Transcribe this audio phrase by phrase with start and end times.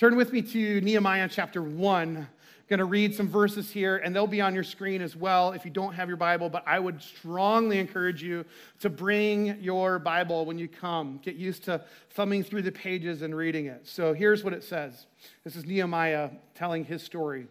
[0.00, 2.16] Turn with me to Nehemiah chapter 1.
[2.16, 2.26] I'm
[2.70, 5.66] going to read some verses here, and they'll be on your screen as well if
[5.66, 6.48] you don't have your Bible.
[6.48, 8.46] But I would strongly encourage you
[8.78, 11.20] to bring your Bible when you come.
[11.22, 13.86] Get used to thumbing through the pages and reading it.
[13.86, 15.04] So here's what it says
[15.44, 17.46] this is Nehemiah telling his story.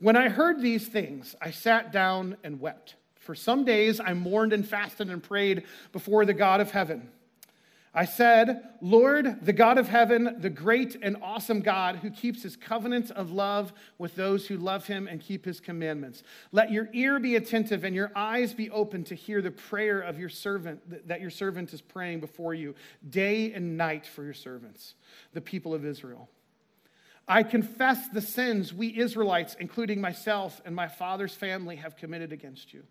[0.00, 2.96] When I heard these things, I sat down and wept.
[3.20, 5.62] For some days I mourned and fasted and prayed
[5.92, 7.10] before the God of heaven.
[7.94, 12.56] I said, Lord, the God of heaven, the great and awesome God who keeps his
[12.56, 16.22] covenant of love with those who love him and keep his commandments.
[16.52, 20.18] Let your ear be attentive and your eyes be open to hear the prayer of
[20.18, 22.74] your servant that your servant is praying before you
[23.10, 24.94] day and night for your servants,
[25.34, 26.30] the people of Israel.
[27.28, 32.72] I confess the sins we Israelites, including myself and my father's family, have committed against
[32.72, 32.84] you.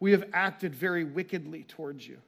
[0.00, 2.18] We have acted very wickedly towards you.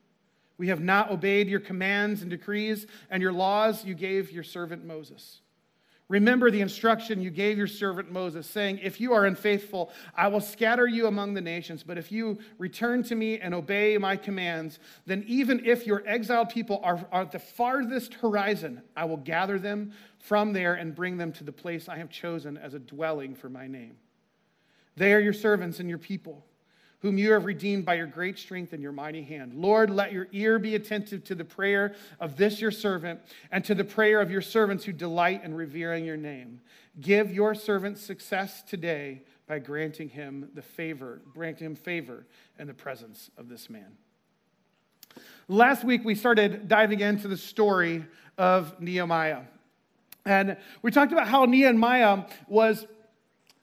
[0.56, 4.84] We have not obeyed your commands and decrees and your laws you gave your servant
[4.84, 5.40] Moses.
[6.08, 10.42] Remember the instruction you gave your servant Moses, saying, If you are unfaithful, I will
[10.42, 11.83] scatter you among the nations.
[11.83, 16.50] But if you return to me and obey my commands, then even if your exiled
[16.50, 21.16] people are, are at the farthest horizon, I will gather them from there and bring
[21.16, 23.96] them to the place I have chosen as a dwelling for my name.
[24.96, 26.44] They are your servants and your people
[27.05, 29.52] whom you have redeemed by your great strength and your mighty hand.
[29.52, 33.20] Lord, let your ear be attentive to the prayer of this your servant
[33.52, 36.62] and to the prayer of your servants who delight in revering your name.
[36.98, 42.24] Give your servant success today by granting him the favor, granting him favor
[42.58, 43.98] in the presence of this man.
[45.46, 48.06] Last week, we started diving into the story
[48.39, 49.42] of Nehemiah.
[50.24, 52.86] And we talked about how Nehemiah was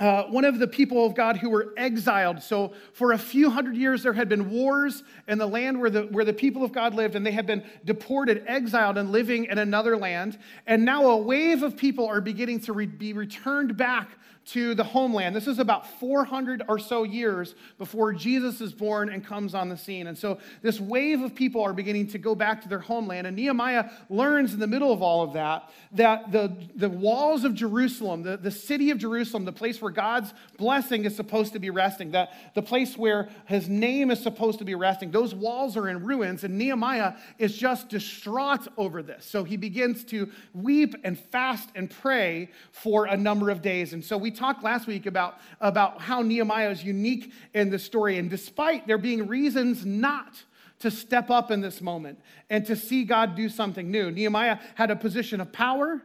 [0.01, 2.41] uh, one of the people of God who were exiled.
[2.41, 6.01] So, for a few hundred years, there had been wars in the land where the,
[6.07, 9.59] where the people of God lived, and they had been deported, exiled, and living in
[9.59, 10.39] another land.
[10.65, 14.09] And now a wave of people are beginning to re- be returned back
[14.43, 15.35] to the homeland.
[15.35, 19.77] This is about 400 or so years before Jesus is born and comes on the
[19.77, 20.07] scene.
[20.07, 23.27] And so this wave of people are beginning to go back to their homeland.
[23.27, 27.53] And Nehemiah learns in the middle of all of that that the, the walls of
[27.53, 31.69] Jerusalem, the, the city of Jerusalem, the place where God's blessing is supposed to be
[31.69, 35.87] resting, that the place where his name is supposed to be resting, those walls are
[35.87, 36.43] in ruins.
[36.43, 39.25] And Nehemiah is just distraught over this.
[39.25, 43.93] So he begins to weep and fast and pray for a number of days.
[43.93, 48.17] And so we talked last week about, about how Nehemiah is unique in the story.
[48.17, 50.43] And despite there being reasons not
[50.79, 52.19] to step up in this moment
[52.49, 56.01] and to see God do something new, Nehemiah had a position of power.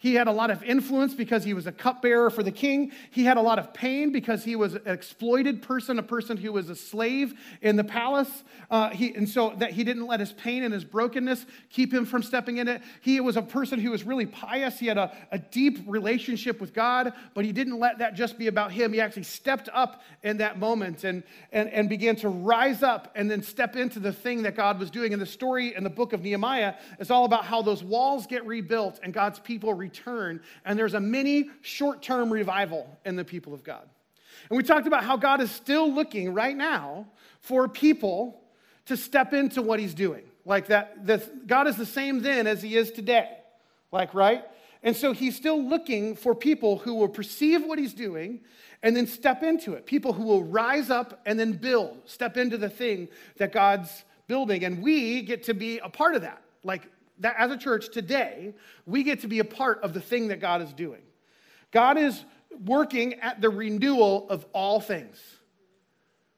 [0.00, 2.92] He had a lot of influence because he was a cupbearer for the king.
[3.10, 6.54] He had a lot of pain because he was an exploited person, a person who
[6.54, 8.42] was a slave in the palace.
[8.70, 12.06] Uh, he, and so that he didn't let his pain and his brokenness keep him
[12.06, 12.80] from stepping in it.
[13.02, 14.78] He was a person who was really pious.
[14.78, 18.46] He had a, a deep relationship with God, but he didn't let that just be
[18.46, 18.94] about him.
[18.94, 21.22] He actually stepped up in that moment and,
[21.52, 24.90] and, and began to rise up and then step into the thing that God was
[24.90, 25.12] doing.
[25.12, 28.46] And the story in the book of Nehemiah is all about how those walls get
[28.46, 29.89] rebuilt and God's people return,
[30.64, 33.88] and there's a mini short term revival in the people of God.
[34.48, 37.06] And we talked about how God is still looking right now
[37.40, 38.40] for people
[38.86, 40.22] to step into what he's doing.
[40.44, 43.28] Like that, this, God is the same then as he is today.
[43.92, 44.44] Like, right?
[44.82, 48.40] And so he's still looking for people who will perceive what he's doing
[48.82, 49.84] and then step into it.
[49.84, 54.64] People who will rise up and then build, step into the thing that God's building.
[54.64, 56.42] And we get to be a part of that.
[56.64, 56.88] Like
[57.20, 58.54] that as a church today,
[58.86, 61.02] we get to be a part of the thing that God is doing.
[61.70, 62.24] God is
[62.64, 65.18] working at the renewal of all things,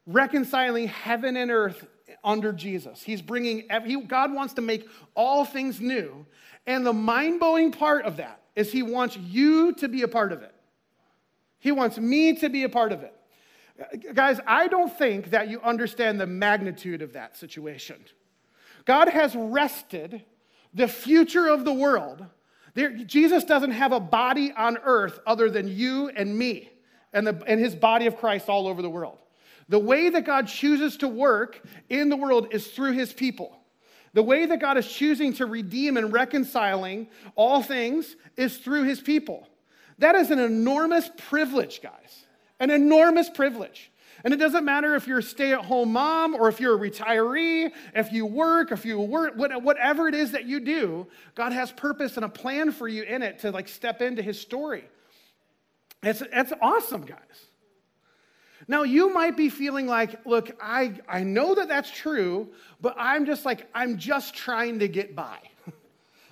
[0.05, 1.87] reconciling heaven and earth
[2.23, 3.01] under Jesus.
[3.01, 6.25] He's bringing, he, God wants to make all things new.
[6.65, 10.31] And the mind blowing part of that is He wants you to be a part
[10.31, 10.53] of it.
[11.59, 13.13] He wants me to be a part of it.
[14.13, 17.97] Guys, I don't think that you understand the magnitude of that situation.
[18.85, 20.23] God has rested
[20.73, 22.25] the future of the world.
[22.73, 26.71] There, Jesus doesn't have a body on earth other than you and me
[27.13, 29.19] and, the, and his body of Christ all over the world.
[29.69, 33.59] The way that God chooses to work in the world is through his people.
[34.13, 38.99] The way that God is choosing to redeem and reconciling all things is through his
[38.99, 39.47] people.
[39.99, 42.25] That is an enormous privilege, guys.
[42.59, 43.91] An enormous privilege.
[44.23, 46.89] And it doesn't matter if you're a stay at home mom or if you're a
[46.89, 51.73] retiree, if you work, if you work, whatever it is that you do, God has
[51.73, 54.85] purpose and a plan for you in it to like step into his story.
[56.01, 57.47] It's, it's awesome, guys.
[58.67, 62.49] Now, you might be feeling like, look, I, I know that that's true,
[62.79, 65.37] but I'm just like, I'm just trying to get by.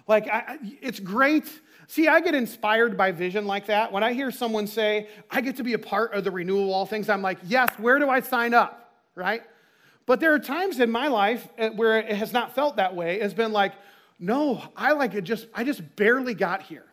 [0.07, 1.51] like, I, it's great
[1.91, 3.91] See, I get inspired by vision like that.
[3.91, 6.69] When I hear someone say, I get to be a part of the renewal of
[6.69, 8.93] all things, I'm like, yes, where do I sign up?
[9.13, 9.41] Right?
[10.05, 13.19] But there are times in my life uh, where it has not felt that way.
[13.19, 13.73] It's been like,
[14.19, 16.85] no, I like it just, I just barely got here.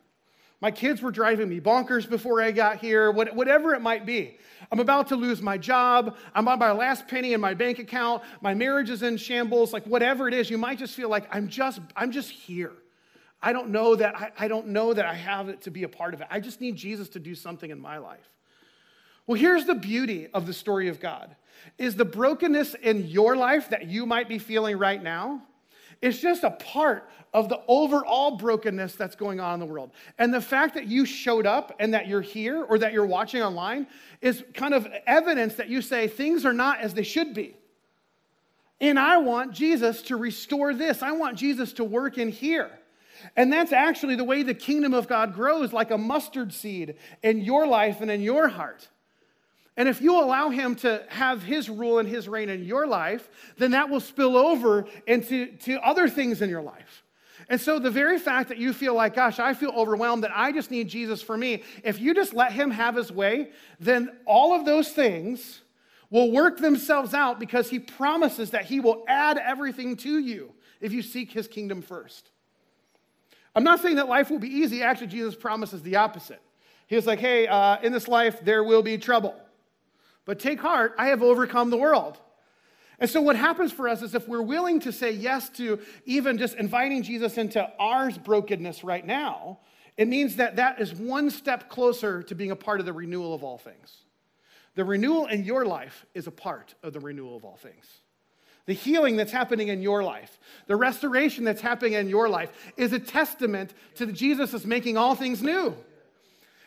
[0.61, 4.37] My kids were driving me bonkers before I got here, whatever it might be.
[4.73, 6.17] I'm about to lose my job.
[6.35, 8.25] I'm on my last penny in my bank account.
[8.41, 9.73] My marriage is in shambles.
[9.73, 12.73] Like whatever it is, you might just feel like I'm just, I'm just here.
[13.41, 15.89] I don't know that I, I don't know that I have it to be a
[15.89, 16.27] part of it.
[16.31, 18.29] I just need Jesus to do something in my life.
[19.27, 21.37] Well, here's the beauty of the story of God
[21.77, 25.43] is the brokenness in your life that you might be feeling right now
[26.01, 29.91] it's just a part of the overall brokenness that's going on in the world.
[30.19, 33.43] And the fact that you showed up and that you're here or that you're watching
[33.43, 33.89] online
[34.21, 37.57] is kind of evidence that you say things are not as they should be.
[38.81, 41.03] And I want Jesus to restore this.
[41.03, 42.71] I want Jesus to work in here.
[43.37, 47.41] And that's actually the way the kingdom of God grows, like a mustard seed in
[47.41, 48.89] your life and in your heart.
[49.77, 53.29] And if you allow him to have his rule and his reign in your life,
[53.59, 57.05] then that will spill over into to other things in your life.
[57.49, 60.51] And so, the very fact that you feel like, gosh, I feel overwhelmed, that I
[60.51, 64.53] just need Jesus for me, if you just let him have his way, then all
[64.53, 65.61] of those things
[66.11, 70.93] will work themselves out because he promises that he will add everything to you if
[70.93, 72.31] you seek his kingdom first.
[73.55, 74.83] I'm not saying that life will be easy.
[74.83, 76.41] Actually, Jesus promises the opposite.
[76.87, 79.35] He was like, hey, uh, in this life, there will be trouble.
[80.25, 82.19] But take heart, I have overcome the world.
[82.99, 86.37] And so, what happens for us is if we're willing to say yes to even
[86.37, 89.61] just inviting Jesus into our brokenness right now,
[89.97, 93.35] it means that that is one step closer to being a part of the renewal
[93.35, 94.05] of all things.
[94.75, 97.87] The renewal in your life is a part of the renewal of all things
[98.69, 102.93] the healing that's happening in your life, the restoration that's happening in your life is
[102.93, 105.75] a testament to Jesus is making all things new.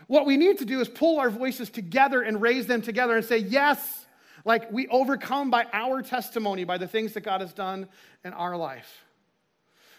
[0.07, 3.23] What we need to do is pull our voices together and raise them together and
[3.23, 4.07] say, Yes,
[4.45, 7.87] like we overcome by our testimony, by the things that God has done
[8.25, 9.05] in our life.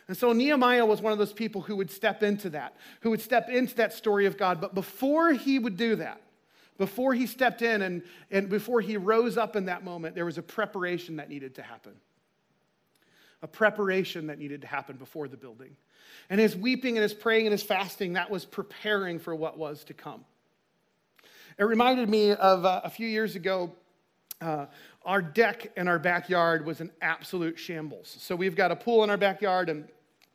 [0.09, 3.21] And so Nehemiah was one of those people who would step into that, who would
[3.21, 4.61] step into that story of God.
[4.61, 6.21] But before he would do that,
[6.79, 10.39] before he stepped in and, and before he rose up in that moment, there was
[10.39, 11.93] a preparation that needed to happen.
[13.43, 15.77] A preparation that needed to happen before the building.
[16.31, 19.85] And his weeping and his praying and his fasting, that was preparing for what was
[19.85, 20.25] to come.
[21.59, 23.73] It reminded me of uh, a few years ago,
[24.41, 24.67] uh,
[25.05, 28.17] our deck in our backyard was an absolute shambles.
[28.21, 29.89] So we've got a pool in our backyard, and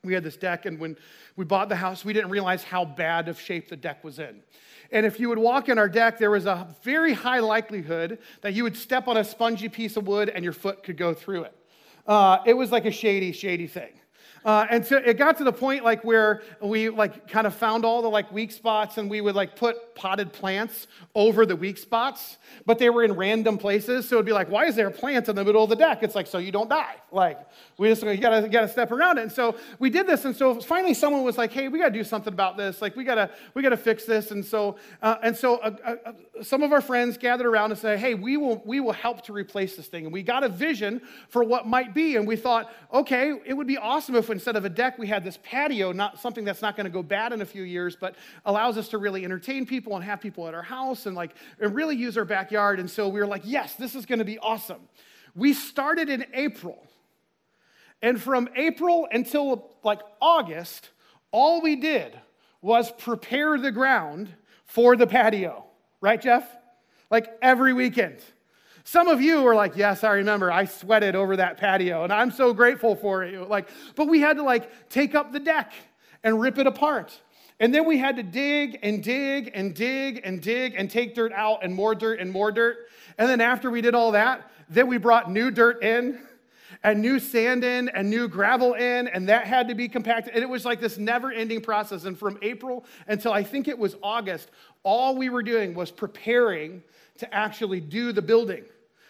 [0.07, 0.65] we had this deck.
[0.65, 0.98] And when
[1.36, 4.42] we bought the house, we didn't realize how bad of shape the deck was in.
[4.92, 8.54] And if you would walk in our deck, there was a very high likelihood that
[8.54, 11.44] you would step on a spongy piece of wood and your foot could go through
[11.44, 11.56] it.
[12.07, 13.92] Uh, it was like a shady, shady thing.
[14.45, 17.85] Uh, and so it got to the point like where we like kind of found
[17.85, 21.77] all the like weak spots and we would like put potted plants over the weak
[21.77, 24.07] spots, but they were in random places.
[24.07, 26.03] So it'd be like, why is there a plant in the middle of the deck?
[26.03, 26.95] It's like, so you don't die.
[27.11, 27.39] Like
[27.77, 29.23] we just, you gotta, you gotta step around it.
[29.23, 30.25] And so we did this.
[30.25, 32.81] And so finally someone was like, hey, we gotta do something about this.
[32.81, 34.31] Like we gotta, we gotta fix this.
[34.31, 37.99] And so, uh, and so uh, uh, some of our friends gathered around and said,
[37.99, 40.05] hey, we will, we will help to replace this thing.
[40.05, 42.15] And we got a vision for what might be.
[42.15, 45.23] And we thought, okay, it would be awesome if instead of a deck, we had
[45.23, 48.13] this patio, not something that's not going to go bad in a few years, but
[48.45, 51.73] allows us to really entertain people and have people at our house and like and
[51.73, 52.79] really use our backyard.
[52.79, 54.81] And so we were like, yes, this is going to be awesome.
[55.33, 56.77] We started in April.
[58.03, 60.91] And from April until like August,
[61.31, 62.15] all we did
[62.61, 64.31] was prepare the ground
[64.65, 65.65] for the patio.
[65.99, 66.47] Right, Jeff?
[67.09, 68.19] Like every weekend.
[68.87, 70.49] Some of you are like, yes, I remember.
[70.49, 73.44] I sweated over that patio and I'm so grateful for you.
[73.44, 73.67] Like,
[73.97, 75.73] but we had to like take up the deck
[76.23, 77.19] and rip it apart.
[77.59, 81.33] And then we had to dig and dig and dig and dig and take dirt
[81.33, 82.87] out and more dirt and more dirt.
[83.17, 86.21] And then after we did all that, then we brought new dirt in
[86.81, 90.33] and new sand in and new gravel in, and that had to be compacted.
[90.33, 92.06] And it was like this never ending process.
[92.06, 94.49] And from April until I think it was August,
[94.83, 96.83] all we were doing was preparing
[97.17, 98.63] to actually do the building.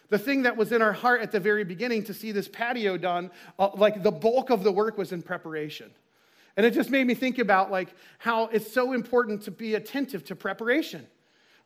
[0.10, 2.98] The thing that was in our heart at the very beginning to see this patio
[2.98, 5.92] done, uh, like the bulk of the work was in preparation.
[6.56, 10.24] And it just made me think about like how it's so important to be attentive
[10.26, 11.06] to preparation.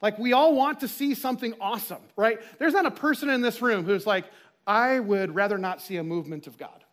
[0.01, 2.39] Like we all want to see something awesome, right?
[2.57, 4.25] There's not a person in this room who's like,
[4.65, 6.83] I would rather not see a movement of God,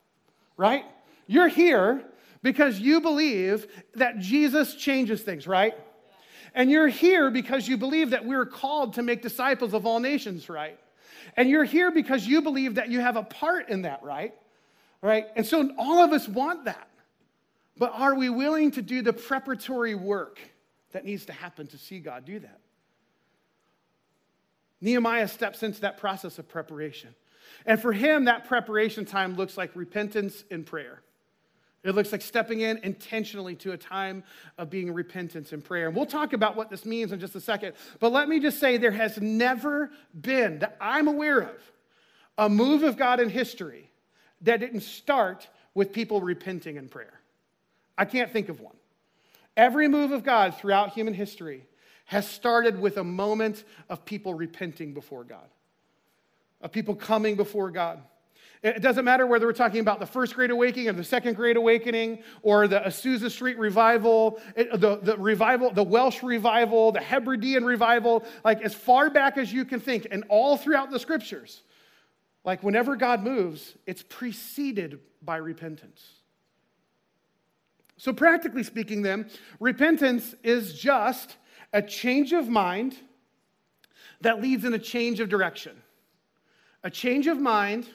[0.56, 0.84] right?
[1.26, 2.04] You're here
[2.42, 5.74] because you believe that Jesus changes things, right?
[6.54, 10.48] And you're here because you believe that we're called to make disciples of all nations,
[10.48, 10.78] right?
[11.36, 14.34] And you're here because you believe that you have a part in that, right?
[15.02, 15.26] Right?
[15.36, 16.88] And so all of us want that.
[17.76, 20.40] But are we willing to do the preparatory work
[20.92, 22.60] that needs to happen to see God do that?
[24.80, 27.14] Nehemiah steps into that process of preparation.
[27.66, 31.02] And for him, that preparation time looks like repentance and prayer.
[31.88, 34.22] It looks like stepping in intentionally to a time
[34.58, 35.86] of being repentance and prayer.
[35.86, 37.72] And we'll talk about what this means in just a second.
[37.98, 39.90] But let me just say there has never
[40.20, 41.72] been, that I'm aware of,
[42.36, 43.90] a move of God in history
[44.42, 47.20] that didn't start with people repenting in prayer.
[47.96, 48.76] I can't think of one.
[49.56, 51.66] Every move of God throughout human history
[52.04, 55.48] has started with a moment of people repenting before God,
[56.60, 58.00] of people coming before God.
[58.62, 61.56] It doesn't matter whether we're talking about the first great awakening or the second great
[61.56, 68.24] awakening or the Azusa Street revival, the, the revival, the Welsh revival, the Hebridean revival,
[68.44, 71.62] like as far back as you can think, and all throughout the scriptures.
[72.44, 76.04] Like whenever God moves, it's preceded by repentance.
[77.96, 81.36] So, practically speaking, then, repentance is just
[81.72, 82.96] a change of mind
[84.20, 85.82] that leads in a change of direction.
[86.84, 87.88] A change of mind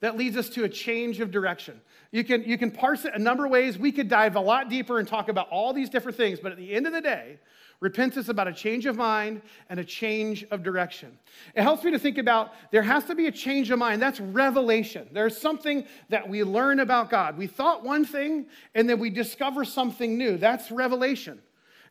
[0.00, 1.80] that leads us to a change of direction.
[2.10, 3.78] You can, you can parse it a number of ways.
[3.78, 6.58] We could dive a lot deeper and talk about all these different things, but at
[6.58, 7.38] the end of the day,
[7.80, 11.16] repentance is about a change of mind and a change of direction.
[11.54, 14.02] It helps me to think about there has to be a change of mind.
[14.02, 15.08] That's revelation.
[15.12, 17.38] There's something that we learn about God.
[17.38, 20.36] We thought one thing and then we discover something new.
[20.36, 21.40] That's revelation.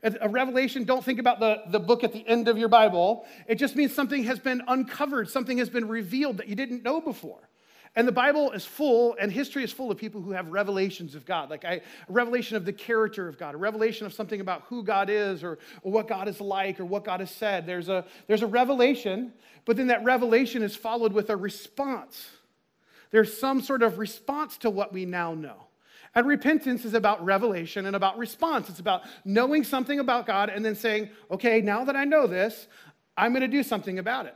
[0.01, 3.25] A revelation, don't think about the, the book at the end of your Bible.
[3.47, 7.01] It just means something has been uncovered, something has been revealed that you didn't know
[7.01, 7.49] before.
[7.95, 11.25] And the Bible is full, and history is full of people who have revelations of
[11.25, 14.63] God, like I, a revelation of the character of God, a revelation of something about
[14.67, 17.65] who God is, or, or what God is like, or what God has said.
[17.65, 19.33] There's a, there's a revelation,
[19.65, 22.29] but then that revelation is followed with a response.
[23.11, 25.65] There's some sort of response to what we now know.
[26.15, 28.69] And repentance is about revelation and about response.
[28.69, 32.67] It's about knowing something about God and then saying, okay, now that I know this,
[33.17, 34.35] I'm going to do something about it.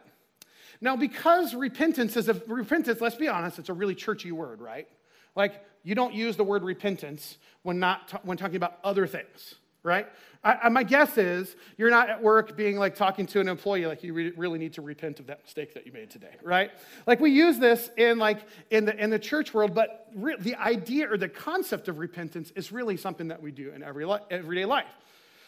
[0.84, 4.86] Now, because repentance is a repentance, let's be honest, it's a really churchy word, right?
[5.34, 10.08] Like you don't use the word repentance when not when talking about other things, right?
[10.44, 14.04] I, my guess is you're not at work being like talking to an employee like
[14.04, 16.70] you re- really need to repent of that mistake that you made today, right?
[17.08, 20.56] Like we use this in like in the in the church world, but re- the
[20.56, 24.20] idea or the concept of repentance is really something that we do in every li-
[24.30, 24.92] everyday life.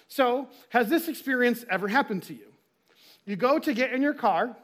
[0.08, 2.54] So, has this experience ever happened to you?
[3.26, 4.56] You go to get in your car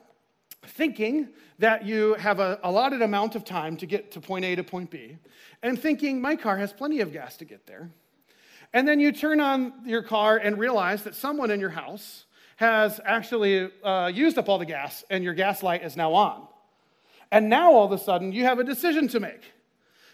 [0.65, 4.63] thinking that you have a allotted amount of time to get to point A to
[4.63, 5.17] point B,
[5.63, 7.89] and thinking my car has plenty of gas to get there.
[8.73, 12.25] And then you turn on your car and realize that someone in your house
[12.55, 16.47] has actually uh, used up all the gas, and your gas light is now on.
[17.31, 19.53] And now all of a sudden, you have a decision to make.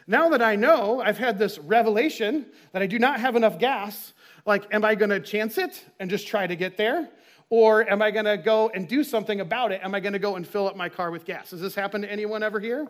[0.07, 4.13] Now that I know, I've had this revelation that I do not have enough gas,
[4.45, 7.09] like, am I going to chance it and just try to get there?
[7.49, 9.81] Or am I going to go and do something about it?
[9.83, 11.51] Am I going to go and fill up my car with gas?
[11.51, 12.87] Does this happen to anyone ever here?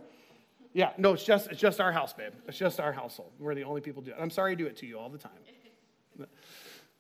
[0.73, 2.33] Yeah, no, it's just, it's just our house, babe.
[2.47, 3.31] It's just our household.
[3.39, 4.17] We're the only people do it.
[4.19, 6.27] I'm sorry I do it to you all the time.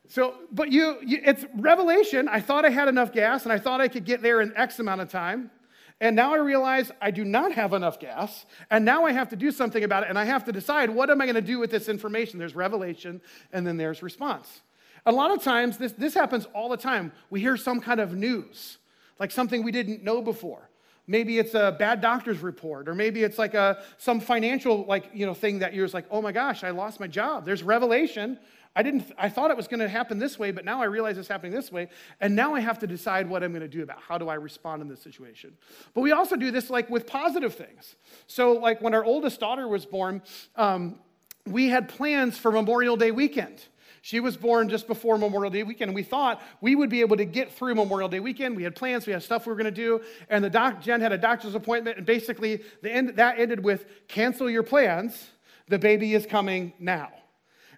[0.09, 2.29] So, but you, you, it's revelation.
[2.29, 4.79] I thought I had enough gas and I thought I could get there in X
[4.79, 5.51] amount of time.
[5.99, 8.45] And now I realize I do not have enough gas.
[8.69, 10.09] And now I have to do something about it.
[10.09, 12.39] And I have to decide what am I going to do with this information?
[12.39, 13.19] There's revelation
[13.51, 14.61] and then there's response.
[15.07, 17.13] A lot of times, this, this happens all the time.
[17.29, 18.77] We hear some kind of news,
[19.19, 20.69] like something we didn't know before.
[21.07, 25.25] Maybe it's a bad doctor's report, or maybe it's like a, some financial like, you
[25.25, 27.45] know, thing that you're like, oh my gosh, I lost my job.
[27.45, 28.37] There's revelation.
[28.75, 31.17] I didn't I thought it was going to happen this way, but now I realize
[31.17, 31.87] it's happening this way.
[32.19, 34.35] And now I have to decide what I'm going to do about how do I
[34.35, 35.53] respond in this situation.
[35.93, 37.95] But we also do this like with positive things.
[38.27, 40.21] So like when our oldest daughter was born,
[40.57, 40.99] um,
[41.45, 43.63] we had plans for Memorial Day weekend.
[44.07, 45.93] She was born just before Memorial Day weekend.
[45.93, 48.55] We thought we would be able to get through Memorial Day weekend.
[48.55, 49.99] We had plans, we had stuff we were going to do.
[50.29, 51.97] And the doc, Jen had a doctor's appointment.
[51.97, 55.31] And basically, the end, that ended with cancel your plans.
[55.67, 57.09] The baby is coming now.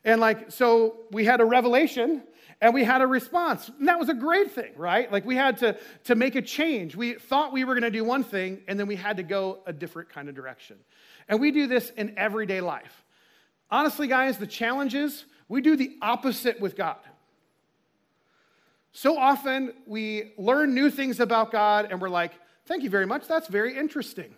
[0.06, 2.22] And like, so we had a revelation
[2.62, 3.68] and we had a response.
[3.80, 5.12] And that was a great thing, right?
[5.12, 6.96] Like we had to, to make a change.
[6.96, 9.64] We thought we were going to do one thing and then we had to go
[9.66, 10.78] a different kind of direction.
[11.28, 13.04] And we do this in everyday life.
[13.72, 16.98] Honestly, guys, the challenges we do the opposite with God.
[18.92, 22.32] So often we learn new things about God and we're like,
[22.66, 24.34] thank you very much, that's very interesting.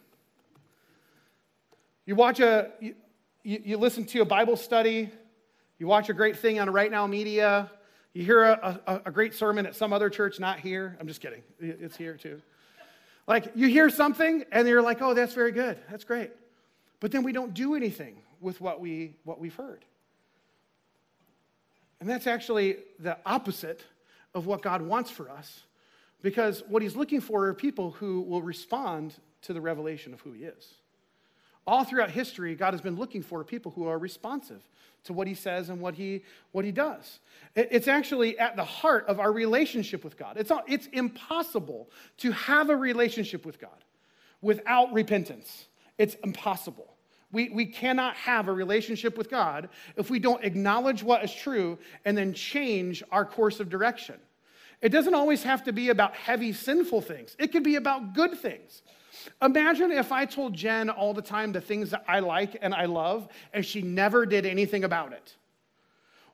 [2.06, 2.96] You watch a, you,
[3.44, 5.10] you listen to a Bible study,
[5.77, 7.70] you watch a great thing on Right Now Media,
[8.13, 10.98] you hear a, a, a great sermon at some other church, not here.
[11.00, 12.41] I'm just kidding, it's here too.
[13.27, 16.32] Like you hear something and you're like, oh, that's very good, that's great.
[17.00, 19.86] But then we don't do anything with what, we, what we've heard.
[22.01, 23.86] And that's actually the opposite
[24.34, 25.62] of what God wants for us
[26.22, 30.34] because what he's looking for are people who will respond to the revelation of who
[30.34, 30.74] he is.
[31.67, 34.67] All throughout history, God has been looking for people who are responsive
[35.03, 37.20] to what he says and what he, what he does.
[37.55, 40.38] It's actually at the heart of our relationship with God.
[40.38, 43.70] It's, it's impossible to have a relationship with God
[44.41, 45.67] without repentance.
[46.00, 46.90] It's impossible.
[47.32, 51.78] We, we cannot have a relationship with God if we don't acknowledge what is true
[52.04, 54.16] and then change our course of direction.
[54.82, 58.38] It doesn't always have to be about heavy, sinful things, it could be about good
[58.38, 58.82] things.
[59.42, 62.86] Imagine if I told Jen all the time the things that I like and I
[62.86, 65.36] love, and she never did anything about it.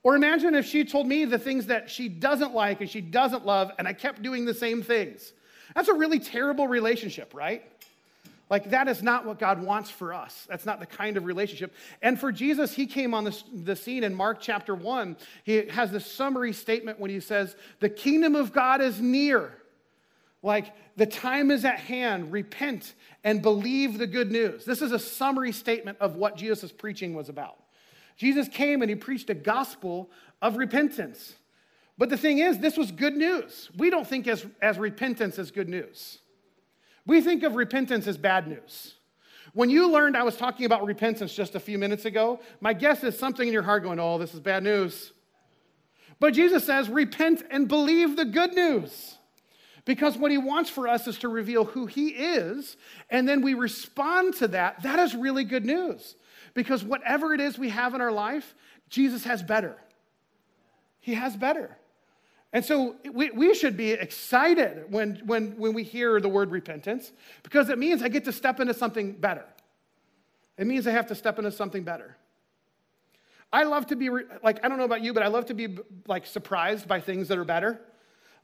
[0.03, 3.45] Or imagine if she told me the things that she doesn't like and she doesn't
[3.45, 5.33] love, and I kept doing the same things.
[5.75, 7.63] That's a really terrible relationship, right?
[8.49, 10.45] Like, that is not what God wants for us.
[10.49, 11.73] That's not the kind of relationship.
[12.01, 15.17] And for Jesus, he came on the, the scene in Mark chapter 1.
[15.43, 19.53] He has this summary statement when he says, The kingdom of God is near.
[20.41, 22.31] Like, the time is at hand.
[22.31, 24.63] Repent and believe the good news.
[24.63, 27.57] This is a summary statement of what Jesus' preaching was about.
[28.15, 30.09] Jesus came and he preached a gospel
[30.41, 31.35] of repentance.
[31.97, 33.69] But the thing is, this was good news.
[33.77, 36.19] We don't think as, as repentance is good news.
[37.07, 38.93] We think of repentance as bad news.
[39.53, 43.03] When you learned I was talking about repentance just a few minutes ago, my guess
[43.03, 45.13] is something in your heart going, oh, this is bad news.
[46.19, 49.15] But Jesus says, repent and believe the good news.
[49.85, 52.75] Because what he wants for us is to reveal who he is,
[53.09, 54.83] and then we respond to that.
[54.83, 56.15] That is really good news.
[56.53, 58.53] Because whatever it is we have in our life,
[58.89, 59.77] Jesus has better.
[60.99, 61.77] He has better.
[62.53, 67.11] And so we, we should be excited when, when, when we hear the word repentance
[67.43, 69.45] because it means I get to step into something better.
[70.57, 72.17] It means I have to step into something better.
[73.51, 74.09] I love to be,
[74.43, 75.77] like, I don't know about you, but I love to be,
[76.07, 77.79] like, surprised by things that are better.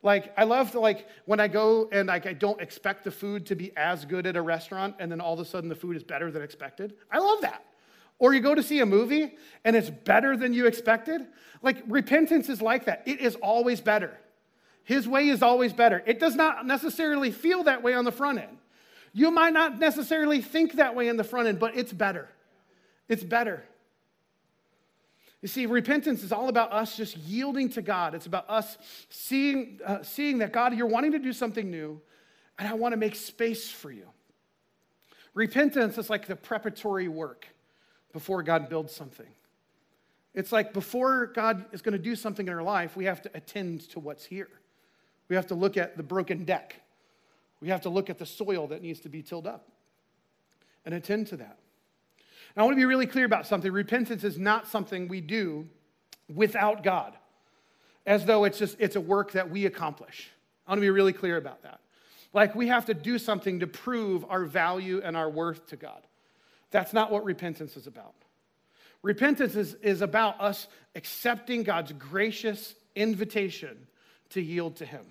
[0.01, 3.45] Like, I love to, like, when I go and, like, I don't expect the food
[3.47, 5.95] to be as good at a restaurant and then all of a sudden the food
[5.97, 6.95] is better than expected.
[7.11, 7.65] I love that.
[8.23, 11.27] Or you go to see a movie and it's better than you expected.
[11.61, 14.17] Like repentance is like that, it is always better.
[14.85, 16.01] His way is always better.
[16.05, 18.59] It does not necessarily feel that way on the front end.
[19.11, 22.29] You might not necessarily think that way in the front end, but it's better.
[23.09, 23.65] It's better.
[25.41, 28.15] You see, repentance is all about us just yielding to God.
[28.15, 28.77] It's about us
[29.09, 31.99] seeing, uh, seeing that God, you're wanting to do something new,
[32.57, 34.07] and I want to make space for you.
[35.33, 37.47] Repentance is like the preparatory work
[38.13, 39.27] before God builds something.
[40.33, 43.31] It's like before God is going to do something in our life, we have to
[43.33, 44.49] attend to what's here.
[45.29, 46.81] We have to look at the broken deck.
[47.59, 49.67] We have to look at the soil that needs to be tilled up
[50.85, 51.59] and attend to that.
[52.55, 53.71] I want to be really clear about something.
[53.71, 55.67] Repentance is not something we do
[56.33, 57.13] without God,
[58.05, 60.29] as though it's just it's a work that we accomplish.
[60.67, 61.79] I want to be really clear about that.
[62.31, 66.01] Like we have to do something to prove our value and our worth to God.
[66.73, 68.15] That's not what repentance is about.
[69.03, 73.87] Repentance is, is about us accepting God's gracious invitation
[74.31, 75.05] to yield to Him.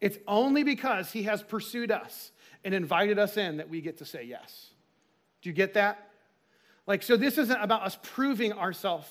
[0.00, 2.32] It's only because He has pursued us
[2.64, 4.70] and invited us in that we get to say yes.
[5.42, 6.08] Do you get that?
[6.86, 9.06] Like, so this isn't about us proving ourselves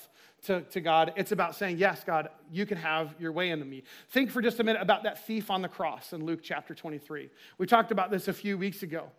[0.45, 1.13] to, to God.
[1.15, 3.83] It's about saying, Yes, God, you can have your way into me.
[4.09, 7.29] Think for just a minute about that thief on the cross in Luke chapter 23.
[7.57, 9.11] We talked about this a few weeks ago.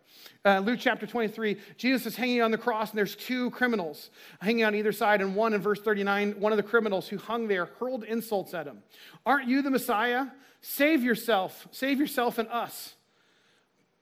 [0.43, 4.09] Uh, Luke chapter 23, Jesus is hanging on the cross, and there's two criminals
[4.41, 5.21] hanging on either side.
[5.21, 8.65] And one in verse 39, one of the criminals who hung there hurled insults at
[8.65, 8.83] him.
[9.25, 10.25] Aren't you the Messiah?
[10.61, 12.95] Save yourself, save yourself and us.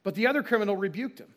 [0.04, 1.35] But the other criminal rebuked him.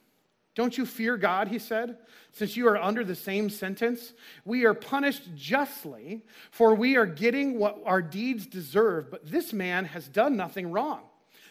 [0.59, 1.99] Don't you fear God, he said,
[2.33, 4.13] since you are under the same sentence?
[4.45, 9.85] We are punished justly, for we are getting what our deeds deserve, but this man
[9.85, 11.03] has done nothing wrong.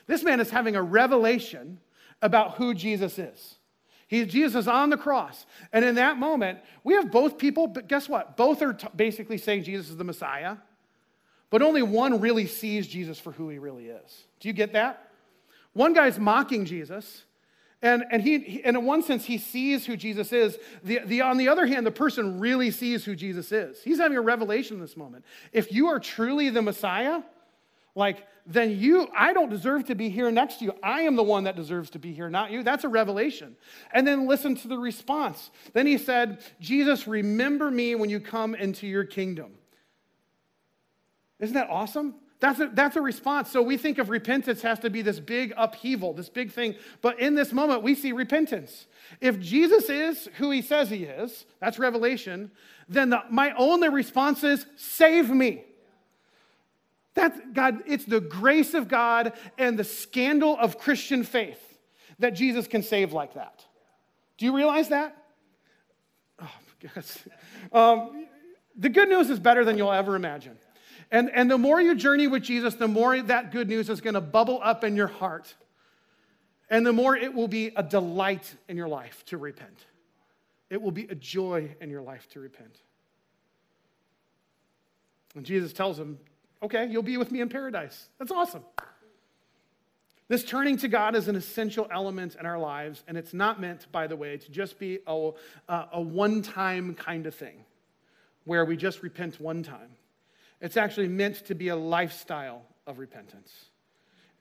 [0.07, 1.79] This man is having a revelation
[2.21, 3.55] about who Jesus is.
[4.09, 5.45] He, Jesus on the cross.
[5.71, 8.35] And in that moment, we have both people, but guess what?
[8.35, 10.57] Both are t- basically saying Jesus is the Messiah,
[11.49, 14.25] but only one really sees Jesus for who he really is.
[14.41, 15.11] Do you get that?
[15.71, 17.23] One guy's mocking Jesus,
[17.87, 20.57] and, and, he, and in one sense, he sees who Jesus is.
[20.83, 23.81] The, the, on the other hand, the person really sees who Jesus is.
[23.81, 25.23] He's having a revelation in this moment.
[25.53, 27.21] If you are truly the Messiah,
[27.95, 30.73] like, then you, I don't deserve to be here next to you.
[30.83, 32.63] I am the one that deserves to be here, not you.
[32.63, 33.55] That's a revelation.
[33.91, 35.49] And then listen to the response.
[35.73, 39.51] Then he said, Jesus, remember me when you come into your kingdom.
[41.39, 42.15] Isn't that awesome?
[42.39, 43.51] That's a, that's a response.
[43.51, 46.75] So we think of repentance has to be this big upheaval, this big thing.
[47.01, 48.85] But in this moment, we see repentance.
[49.19, 52.51] If Jesus is who he says he is, that's revelation,
[52.87, 55.63] then the, my only response is save me.
[57.15, 61.59] That's God, it's the grace of God and the scandal of Christian faith
[62.19, 63.65] that Jesus can save like that.
[64.37, 65.17] Do you realize that?
[66.39, 66.51] Oh,
[66.93, 67.17] gosh.
[67.73, 68.27] Um,
[68.77, 70.57] the good news is better than you'll ever imagine.
[71.11, 74.15] And, and the more you journey with Jesus, the more that good news is going
[74.15, 75.53] to bubble up in your heart.
[76.69, 79.85] And the more it will be a delight in your life to repent.
[80.69, 82.81] It will be a joy in your life to repent.
[85.35, 86.19] And Jesus tells him,
[86.61, 88.09] Okay, you'll be with me in paradise.
[88.17, 88.63] That's awesome.
[90.27, 93.89] This turning to God is an essential element in our lives, and it's not meant,
[93.91, 95.31] by the way, to just be a,
[95.69, 97.63] a one time kind of thing
[98.43, 99.95] where we just repent one time.
[100.61, 103.53] It's actually meant to be a lifestyle of repentance.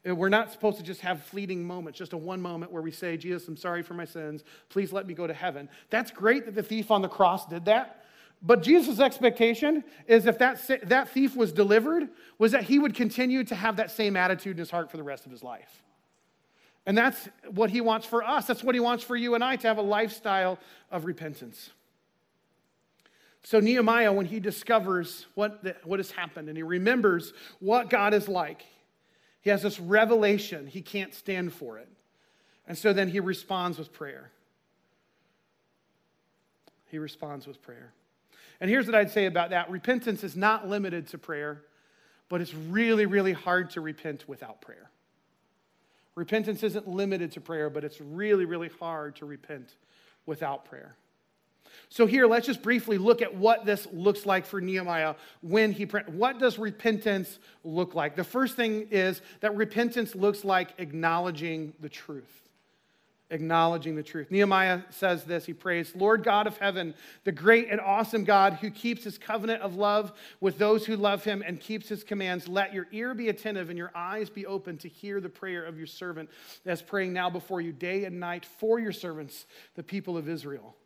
[0.08, 2.90] Uh, we're not supposed to just have fleeting moments, just a one moment where we
[2.90, 4.44] say, Jesus, I'm sorry for my sins.
[4.68, 5.68] Please let me go to heaven.
[5.90, 8.04] That's great that the thief on the cross did that.
[8.42, 13.44] But Jesus' expectation is if that, that thief was delivered, was that he would continue
[13.44, 15.82] to have that same attitude in his heart for the rest of his life.
[16.84, 18.46] And that's what he wants for us.
[18.46, 20.58] That's what he wants for you and I to have a lifestyle
[20.90, 21.70] of repentance.
[23.46, 28.12] So, Nehemiah, when he discovers what, the, what has happened and he remembers what God
[28.12, 28.64] is like,
[29.40, 30.66] he has this revelation.
[30.66, 31.88] He can't stand for it.
[32.66, 34.32] And so then he responds with prayer.
[36.86, 37.92] He responds with prayer.
[38.60, 41.62] And here's what I'd say about that repentance is not limited to prayer,
[42.28, 44.90] but it's really, really hard to repent without prayer.
[46.16, 49.76] Repentance isn't limited to prayer, but it's really, really hard to repent
[50.26, 50.96] without prayer.
[51.88, 55.84] So here, let's just briefly look at what this looks like for Nehemiah when he
[55.84, 58.16] what does repentance look like?
[58.16, 62.46] The first thing is that repentance looks like acknowledging the truth
[63.30, 64.30] acknowledging the truth.
[64.30, 68.70] Nehemiah says this He prays, Lord God of heaven, the great and awesome God who
[68.70, 72.72] keeps his covenant of love with those who love him and keeps his commands, let
[72.72, 75.86] your ear be attentive and your eyes be open to hear the prayer of your
[75.86, 76.30] servant
[76.64, 80.76] that's praying now before you day and night for your servants, the people of Israel.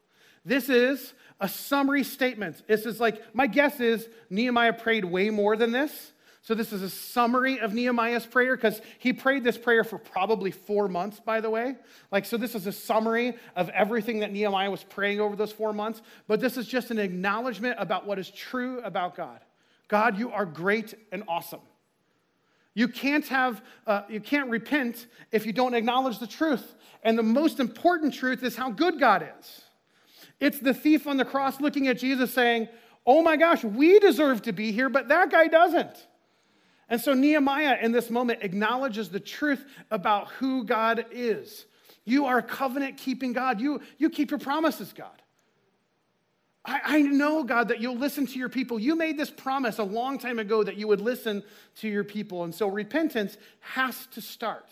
[0.45, 2.63] This is a summary statement.
[2.67, 6.13] This is like, my guess is Nehemiah prayed way more than this.
[6.43, 10.51] So, this is a summary of Nehemiah's prayer because he prayed this prayer for probably
[10.51, 11.77] four months, by the way.
[12.11, 15.75] Like, so this is a summary of everything that Nehemiah was praying over those four
[15.75, 16.01] months.
[16.27, 19.41] But this is just an acknowledgement about what is true about God.
[19.87, 21.61] God, you are great and awesome.
[22.75, 26.75] You can't have, uh, you can't repent if you don't acknowledge the truth.
[27.03, 29.63] And the most important truth is how good God is.
[30.41, 32.69] It's the thief on the cross looking at Jesus saying,
[33.07, 36.07] Oh my gosh, we deserve to be here, but that guy doesn't.
[36.89, 41.67] And so Nehemiah in this moment acknowledges the truth about who God is.
[42.05, 43.61] You are a covenant keeping God.
[43.61, 45.23] You, you keep your promises, God.
[46.65, 48.79] I, I know, God, that you'll listen to your people.
[48.79, 51.43] You made this promise a long time ago that you would listen
[51.77, 52.45] to your people.
[52.45, 54.69] And so repentance has to start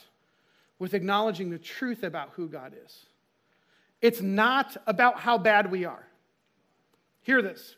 [0.78, 3.07] with acknowledging the truth about who God is.
[4.00, 6.06] It's not about how bad we are.
[7.20, 7.76] Hear this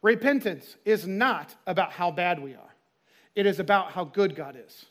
[0.00, 2.74] repentance is not about how bad we are.
[3.34, 4.86] It is about how good God is.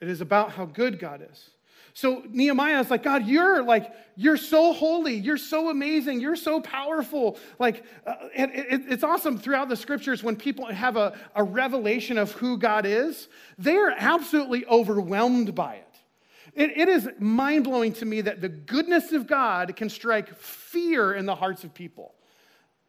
[0.00, 1.50] It is about how good God is.
[1.94, 5.14] So Nehemiah is like, God, you're like, you're so holy.
[5.14, 6.20] You're so amazing.
[6.20, 7.38] You're so powerful.
[7.58, 12.16] Like, uh, it, it, it's awesome throughout the scriptures when people have a, a revelation
[12.16, 15.87] of who God is, they're absolutely overwhelmed by it.
[16.58, 21.14] It, it is mind blowing to me that the goodness of God can strike fear
[21.14, 22.16] in the hearts of people.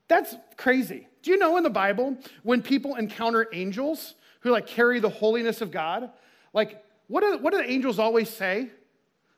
[0.08, 1.08] That's crazy.
[1.22, 5.62] Do you know in the Bible when people encounter angels who like carry the holiness
[5.62, 6.10] of God,
[6.52, 8.72] like what do, what do the angels always say?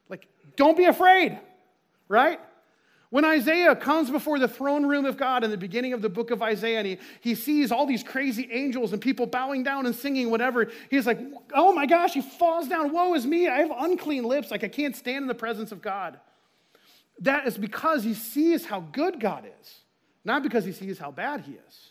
[0.08, 1.38] Like, don't be afraid,
[2.08, 2.40] right?
[3.12, 6.32] When Isaiah comes before the throne room of God in the beginning of the book
[6.32, 9.94] of Isaiah, and he, he sees all these crazy angels and people bowing down and
[9.94, 11.20] singing whatever, he's like,
[11.54, 12.94] oh my gosh, he falls down.
[12.94, 13.50] Woe is me.
[13.50, 14.50] I have unclean lips.
[14.50, 16.22] Like, I can't stand in the presence of God.
[17.20, 19.82] That is because he sees how good God is,
[20.24, 21.90] not because he sees how bad he is.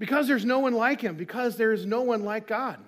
[0.00, 2.80] Because there's no one like him, because there is no one like God.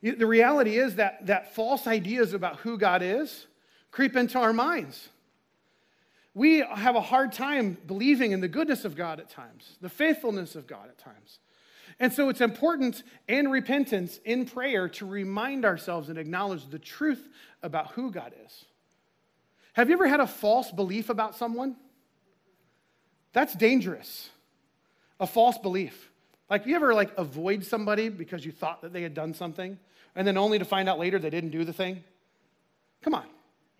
[0.00, 3.48] The reality is that, that false ideas about who God is
[3.90, 5.08] creep into our minds.
[6.34, 10.54] We have a hard time believing in the goodness of God at times, the faithfulness
[10.54, 11.40] of God at times.
[12.00, 17.28] And so it's important in repentance, in prayer, to remind ourselves and acknowledge the truth
[17.62, 18.64] about who God is.
[19.72, 21.76] Have you ever had a false belief about someone?
[23.32, 24.30] That's dangerous
[25.20, 26.10] a false belief.
[26.48, 29.78] Like, you ever like avoid somebody because you thought that they had done something,
[30.14, 32.02] and then only to find out later they didn't do the thing?
[33.02, 33.24] Come on,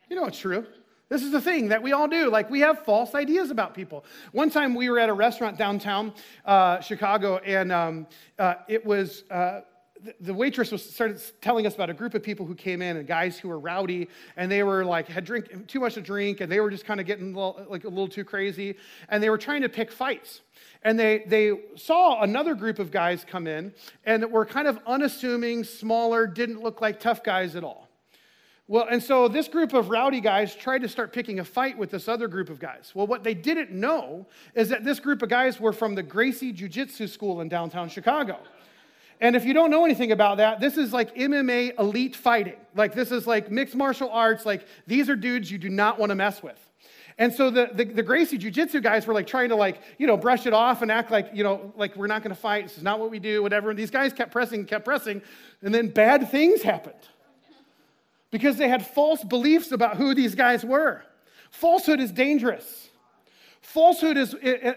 [0.09, 0.67] you know it's true.
[1.09, 2.31] This is the thing that we all do.
[2.31, 4.05] Like, we have false ideas about people.
[4.33, 6.13] One time we were at a restaurant downtown
[6.45, 8.07] uh, Chicago, and um,
[8.39, 9.25] uh, it was.
[9.31, 9.61] Uh,
[10.21, 13.07] the waitress was started telling us about a group of people who came in and
[13.09, 16.51] guys who were rowdy and they were like had drink too much to drink and
[16.51, 18.77] they were just kind of getting a little, like a little too crazy
[19.09, 20.43] and they were trying to pick fights
[20.85, 24.79] and they they saw another group of guys come in and that were kind of
[24.87, 27.88] unassuming smaller didn't look like tough guys at all
[28.71, 31.91] well, and so this group of rowdy guys tried to start picking a fight with
[31.91, 32.93] this other group of guys.
[32.95, 36.53] Well, what they didn't know is that this group of guys were from the Gracie
[36.53, 38.39] Jiu Jitsu School in downtown Chicago.
[39.23, 42.57] And if you don't know anything about that, this is like MMA elite fighting.
[42.75, 44.45] Like, this is like mixed martial arts.
[44.45, 46.59] Like, these are dudes you do not want to mess with.
[47.17, 50.07] And so the, the, the Gracie Jiu Jitsu guys were like trying to like, you
[50.07, 52.65] know, brush it off and act like, you know, like we're not going to fight.
[52.65, 53.71] This is not what we do, whatever.
[53.71, 55.23] And these guys kept pressing, kept pressing.
[55.63, 57.09] And then bad things happened
[58.31, 61.03] because they had false beliefs about who these guys were.
[61.51, 62.89] Falsehood is dangerous.
[63.61, 64.35] Falsehood is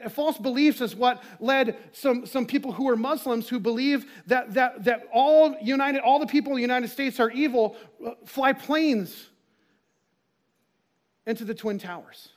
[0.09, 4.83] false beliefs is what led some, some people who are Muslims who believe that, that,
[4.83, 9.29] that all united all the people in the United States are evil uh, fly planes
[11.25, 12.29] into the twin towers.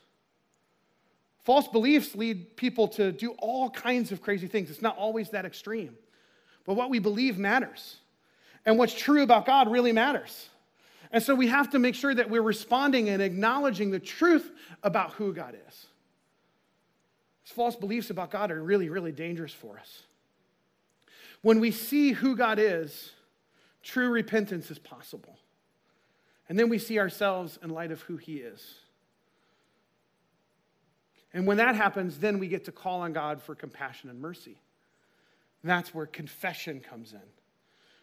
[1.44, 4.70] False beliefs lead people to do all kinds of crazy things.
[4.70, 5.96] It's not always that extreme.
[6.64, 7.96] But what we believe matters.
[8.64, 10.48] And what's true about God really matters.
[11.14, 14.50] And so we have to make sure that we're responding and acknowledging the truth
[14.82, 15.86] about who God is.
[17.44, 20.02] false beliefs about God are really, really dangerous for us.
[21.40, 23.12] When we see who God is,
[23.80, 25.38] true repentance is possible.
[26.48, 28.74] And then we see ourselves in light of who He is.
[31.32, 34.56] And when that happens, then we get to call on God for compassion and mercy.
[35.62, 37.22] And that's where confession comes in.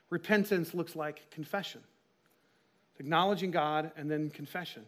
[0.09, 1.81] Repentance looks like confession
[2.99, 4.85] acknowledging God, and then confession.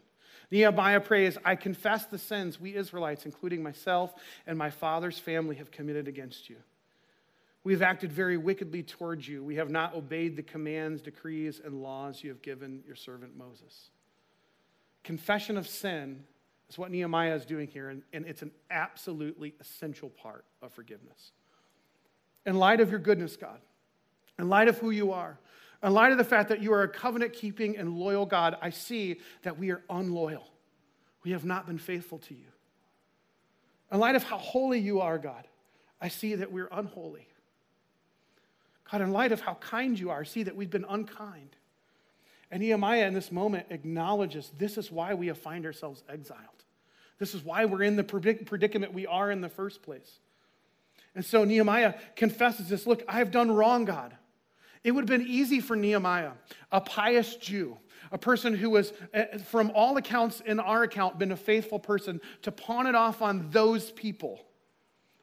[0.52, 4.14] Nehemiah prays, I confess the sins we Israelites, including myself
[4.46, 6.58] and my father's family, have committed against you.
[7.64, 9.44] We have acted very wickedly towards you.
[9.44, 13.90] We have not obeyed the commands, decrees, and laws you have given your servant Moses.
[15.04, 16.24] Confession of sin
[16.70, 21.32] is what Nehemiah is doing here, and, and it's an absolutely essential part of forgiveness.
[22.46, 23.60] In light of your goodness, God,
[24.38, 25.38] in light of who you are,
[25.84, 28.70] in light of the fact that you are a covenant keeping and loyal God, I
[28.70, 30.48] see that we are unloyal.
[31.24, 32.46] We have not been faithful to you.
[33.92, 35.46] In light of how holy you are, God,
[36.02, 37.28] I see that we're unholy.
[38.90, 41.56] God, in light of how kind you are, I see that we've been unkind.
[42.50, 46.40] And Nehemiah in this moment acknowledges this is why we have find ourselves exiled.
[47.20, 50.20] This is why we're in the predicament we are in the first place.
[51.16, 54.16] And so Nehemiah confesses this look, I've done wrong, God.
[54.84, 56.34] It would have been easy for Nehemiah,
[56.72, 57.78] a pious Jew,
[58.12, 62.20] a person who was, eh, from all accounts in our account, been a faithful person,
[62.42, 64.46] to pawn it off on those people.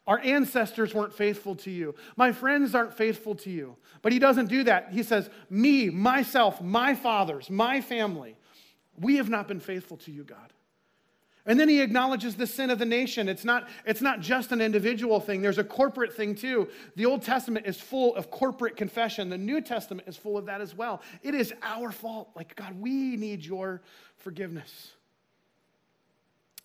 [0.07, 1.95] Our ancestors weren't faithful to you.
[2.17, 3.77] My friends aren't faithful to you.
[4.03, 4.93] But he doesn't do that.
[4.93, 8.37] He says, Me, myself, my fathers, my family,
[8.99, 10.53] we have not been faithful to you, God.
[11.47, 13.29] And then he acknowledges the sin of the nation.
[13.29, 16.69] It's not, it's not just an individual thing, there's a corporate thing too.
[16.97, 20.61] The Old Testament is full of corporate confession, the New Testament is full of that
[20.61, 21.03] as well.
[21.23, 22.31] It is our fault.
[22.37, 23.81] Like, God, we need your
[24.19, 24.93] forgiveness.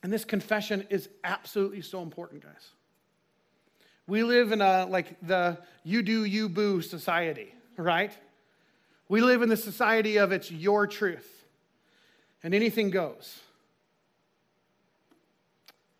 [0.03, 2.69] And this confession is absolutely so important, guys.
[4.07, 8.15] We live in a like the you do you boo society, right?
[9.09, 11.45] We live in the society of it's your truth
[12.43, 13.39] and anything goes.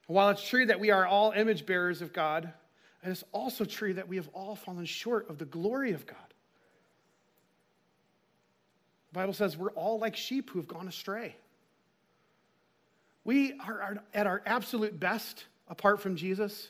[0.08, 2.52] While it's true that we are all image bearers of God,
[3.04, 6.18] it is also true that we have all fallen short of the glory of God.
[9.12, 11.36] The Bible says we're all like sheep who have gone astray.
[13.24, 16.70] We are, are at our absolute best, apart from Jesus,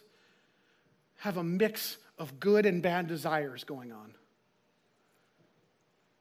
[1.17, 4.13] have a mix of good and bad desires going on.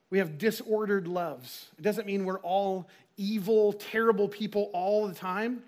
[0.09, 1.67] We have disordered loves.
[1.77, 5.63] It doesn't mean we're all evil, terrible people all the time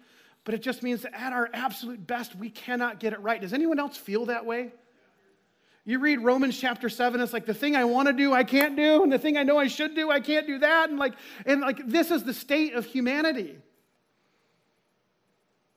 [0.48, 3.42] but it just means that at our absolute best, we cannot get it right.
[3.42, 4.72] Does anyone else feel that way?
[5.84, 8.78] You read Romans chapter 7, it's like the thing I want to do, I can't
[8.78, 10.90] do, and the thing I know I should do, I can't do that.
[10.90, 13.58] And like, and like this is the state of humanity.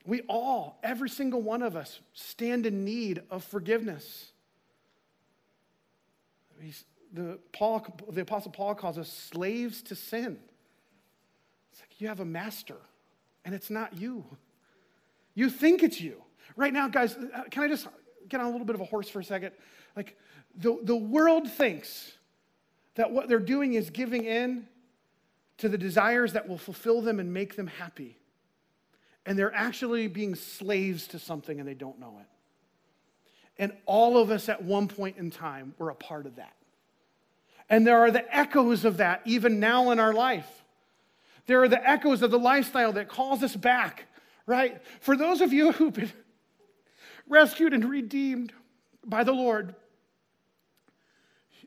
[0.06, 4.30] We all, every single one of us, stand in need of forgiveness.
[7.12, 10.38] The, Paul, the Apostle Paul calls us slaves to sin.
[11.72, 12.76] It's like you have a master,
[13.44, 14.24] and it's not you.
[15.34, 16.22] You think it's you.
[16.56, 17.86] Right now, guys, uh, can I just
[18.28, 19.52] get on a little bit of a horse for a second?
[19.96, 20.18] Like,
[20.56, 22.12] the, the world thinks
[22.96, 24.66] that what they're doing is giving in
[25.58, 28.18] to the desires that will fulfill them and make them happy.
[29.26, 32.26] and they're actually being slaves to something and they don't know it.
[33.58, 36.54] And all of us at one point in time were a part of that.
[37.68, 40.48] And there are the echoes of that even now in our life.
[41.46, 44.06] There are the echoes of the lifestyle that calls us back,
[44.50, 44.82] right?
[45.00, 46.12] For those of you who've been
[47.28, 48.52] rescued and redeemed
[49.06, 49.76] by the Lord,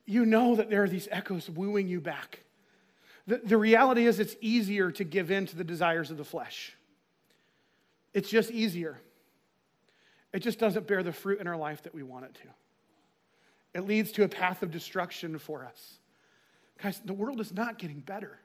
[0.06, 2.42] you know that there are these echoes wooing you back.
[3.26, 6.76] The, the reality is, it's easier to give in to the desires of the flesh.
[8.14, 9.00] It's just easier.
[10.34, 13.80] It just doesn't bear the fruit in our life that we want it to.
[13.80, 16.00] It leads to a path of destruction for us.
[16.82, 18.40] Guys, the world is not getting better.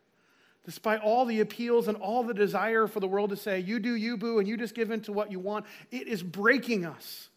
[0.65, 3.95] Despite all the appeals and all the desire for the world to say, you do
[3.95, 7.29] you, boo, and you just give in to what you want, it is breaking us.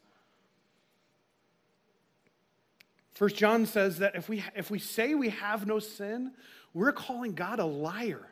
[3.13, 6.31] First John says that if we, if we say we have no sin,
[6.73, 8.27] we're calling God a liar.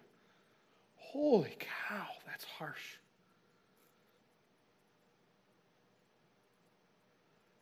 [0.96, 2.98] Holy cow, that's harsh.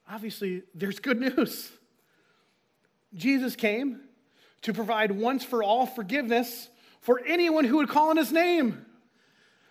[0.10, 1.72] Obviously, there's good news.
[3.13, 4.00] Jesus came
[4.62, 6.70] to provide once for all forgiveness
[7.02, 8.86] for anyone who would call on his name.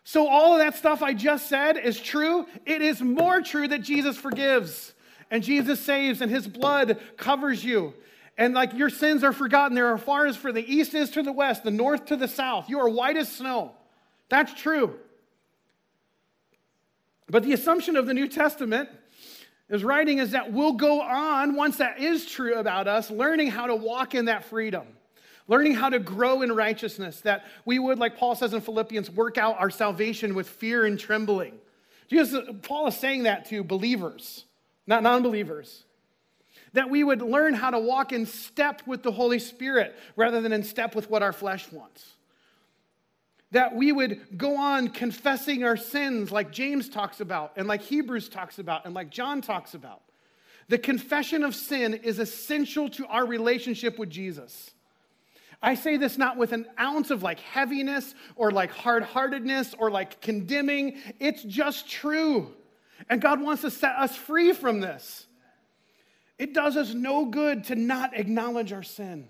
[0.05, 2.47] So, all of that stuff I just said is true.
[2.65, 4.95] It is more true that Jesus forgives
[5.31, 7.95] and Jesus saves and his blood covers you.
[8.39, 9.75] And like your sins are forgotten.
[9.75, 12.69] They're far as for the east is to the west, the north to the south.
[12.69, 13.73] You are white as snow.
[14.29, 14.95] That's true.
[17.29, 18.89] But the assumption of the New Testament
[19.69, 23.67] is writing is that we'll go on, once that is true about us, learning how
[23.67, 24.87] to walk in that freedom,
[25.49, 29.39] learning how to grow in righteousness, that we would, like Paul says in Philippians, work
[29.39, 31.55] out our salvation with fear and trembling.
[32.09, 34.45] Jesus, Paul is saying that to believers,
[34.87, 35.85] not non believers.
[36.73, 40.53] That we would learn how to walk in step with the Holy Spirit rather than
[40.53, 42.17] in step with what our flesh wants
[43.53, 48.29] that we would go on confessing our sins like James talks about, and like Hebrews
[48.29, 50.03] talks about, and like John talks about.
[50.69, 54.73] The confession of sin is essential to our relationship with Jesus.
[55.63, 59.91] I say this not with an ounce of like heaviness or like hard heartedness or
[59.91, 60.99] like condemning.
[61.19, 62.53] It's just true.
[63.09, 65.27] And God wants to set us free from this.
[66.39, 69.29] It does us no good to not acknowledge our sin,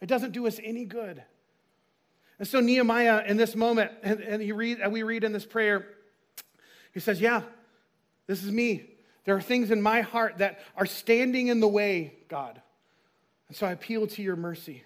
[0.00, 1.22] it doesn't do us any good.
[2.38, 5.46] And so Nehemiah, in this moment, and, and, he read, and we read in this
[5.46, 5.86] prayer,
[6.92, 7.42] he says, Yeah,
[8.26, 8.90] this is me.
[9.24, 12.60] There are things in my heart that are standing in the way, God.
[13.48, 14.82] And so I appeal to your mercy.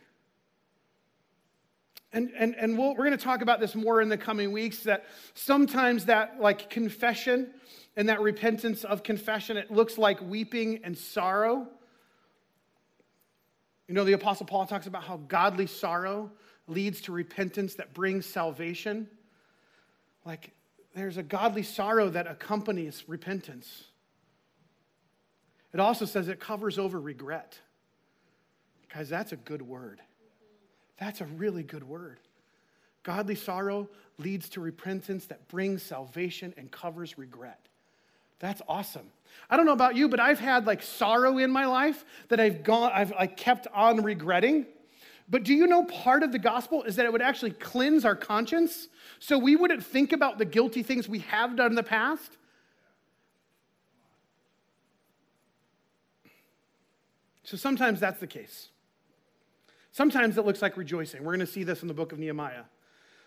[2.12, 4.50] And, and, and we we are going to talk about this more in the coming
[4.50, 7.52] weeks that sometimes that like confession
[7.96, 11.66] and that repentance of confession, it looks like weeping and sorrow.
[13.88, 16.30] You know, the Apostle Paul talks about how godly sorrow
[16.66, 19.08] leads to repentance that brings salvation.
[20.24, 20.52] Like
[20.94, 23.84] there's a godly sorrow that accompanies repentance.
[25.74, 27.58] It also says it covers over regret.
[28.94, 30.00] Guys, that's a good word.
[30.98, 32.18] That's a really good word.
[33.02, 37.68] Godly sorrow leads to repentance that brings salvation and covers regret.
[38.40, 39.10] That's awesome.
[39.50, 42.62] I don't know about you, but I've had like sorrow in my life that I've
[42.62, 44.66] gone, I've like kept on regretting.
[45.30, 48.16] But do you know part of the gospel is that it would actually cleanse our
[48.16, 52.36] conscience so we wouldn't think about the guilty things we have done in the past?
[57.42, 58.68] So sometimes that's the case.
[59.98, 61.24] Sometimes it looks like rejoicing.
[61.24, 62.62] We're going to see this in the book of Nehemiah.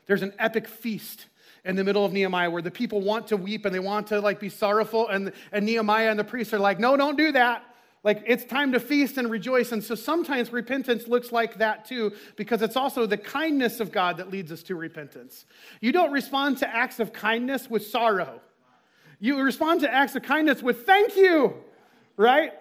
[0.06, 1.26] There's an epic feast
[1.66, 4.22] in the middle of Nehemiah where the people want to weep and they want to
[4.22, 7.66] like be sorrowful and, and Nehemiah and the priests are like, no, don't do that.
[8.06, 9.74] Like it's time to feast and rejoice.
[9.74, 14.16] And so sometimes repentance looks like that too, because it's also the kindness of God
[14.16, 15.44] that leads us to repentance.
[15.82, 18.40] You don't respond to acts of kindness with sorrow,
[19.20, 21.54] you respond to acts of kindness with thank you,
[22.16, 22.54] right?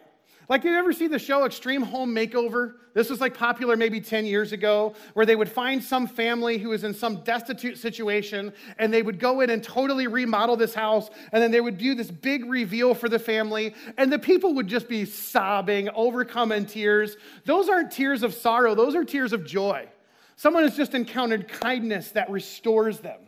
[0.50, 2.74] Like, you ever see the show Extreme Home Makeover?
[2.92, 6.70] This was like popular maybe 10 years ago, where they would find some family who
[6.70, 11.08] was in some destitute situation and they would go in and totally remodel this house.
[11.30, 13.76] And then they would do this big reveal for the family.
[13.96, 17.16] And the people would just be sobbing, overcome in tears.
[17.44, 19.88] Those aren't tears of sorrow, those are tears of joy.
[20.34, 23.20] Someone has just encountered kindness that restores them.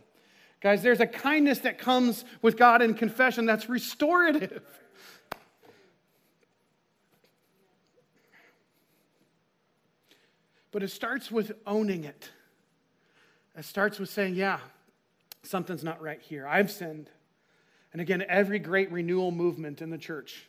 [0.61, 4.62] Guys, there's a kindness that comes with God in confession that's restorative.
[10.73, 12.31] But it starts with owning it.
[13.57, 14.59] It starts with saying, yeah,
[15.43, 16.47] something's not right here.
[16.47, 17.11] I've sinned.
[17.93, 20.49] And again, every great renewal movement in the church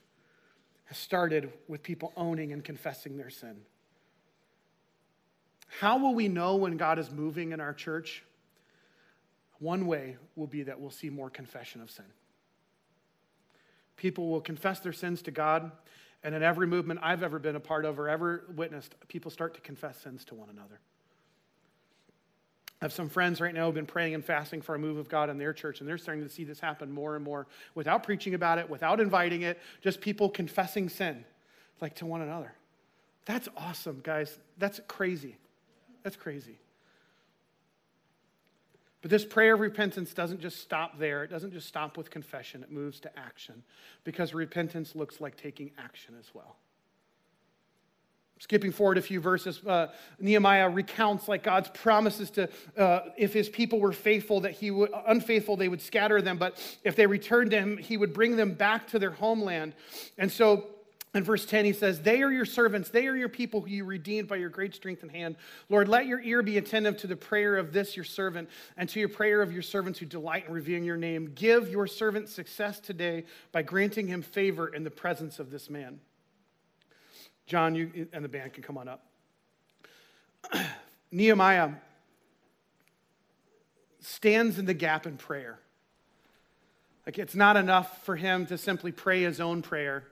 [0.85, 3.57] has started with people owning and confessing their sin.
[5.79, 8.23] How will we know when God is moving in our church?
[9.63, 12.05] one way will be that we'll see more confession of sin.
[13.95, 15.71] People will confess their sins to God,
[16.23, 19.53] and in every movement I've ever been a part of or ever witnessed, people start
[19.55, 20.79] to confess sins to one another.
[22.81, 24.97] I have some friends right now who have been praying and fasting for a move
[24.97, 27.47] of God in their church, and they're starting to see this happen more and more
[27.75, 31.23] without preaching about it, without inviting it, just people confessing sin,
[31.79, 32.53] like to one another.
[33.25, 34.37] That's awesome, guys.
[34.57, 35.37] That's crazy.
[36.03, 36.57] That's crazy.
[39.03, 41.25] But this prayer of repentance doesn't just stop there.
[41.25, 43.61] It doesn't just stop with confession, it moves to action
[44.05, 46.55] because repentance looks like taking action as well.
[48.39, 49.87] Skipping forward a few verses, uh,
[50.19, 54.89] Nehemiah recounts like God's promises to, uh, if his people were faithful, that he would
[55.05, 58.53] unfaithful, they would scatter them, but if they returned to him, he would bring them
[58.53, 59.75] back to their homeland.
[60.17, 60.69] And so
[61.13, 62.89] in verse 10, he says, They are your servants.
[62.89, 65.35] They are your people who you redeemed by your great strength and hand.
[65.69, 68.99] Lord, let your ear be attentive to the prayer of this, your servant, and to
[68.99, 71.31] your prayer of your servants who delight in revealing your name.
[71.35, 75.99] Give your servant success today by granting him favor in the presence of this man.
[77.45, 79.05] John, you and the band can come on up.
[81.11, 81.73] Nehemiah
[83.99, 85.59] stands in the gap in prayer.
[87.05, 90.05] Like it's not enough for him to simply pray his own prayer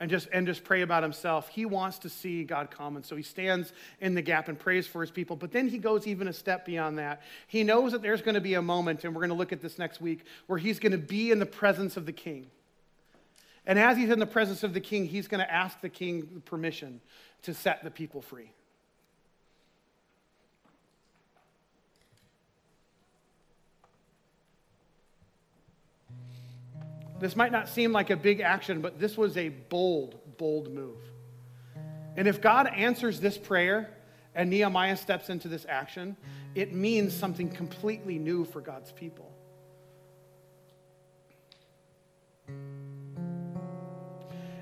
[0.00, 1.48] and just and just pray about himself.
[1.48, 4.86] He wants to see God come, and so he stands in the gap and prays
[4.86, 5.36] for his people.
[5.36, 7.22] But then he goes even a step beyond that.
[7.46, 9.60] He knows that there's going to be a moment, and we're going to look at
[9.60, 12.50] this next week, where he's going to be in the presence of the king.
[13.66, 16.42] And as he's in the presence of the king, he's going to ask the king
[16.44, 17.00] permission
[17.42, 18.50] to set the people free.
[27.20, 30.98] This might not seem like a big action, but this was a bold, bold move.
[32.16, 33.90] And if God answers this prayer
[34.34, 36.16] and Nehemiah steps into this action,
[36.54, 39.30] it means something completely new for God's people.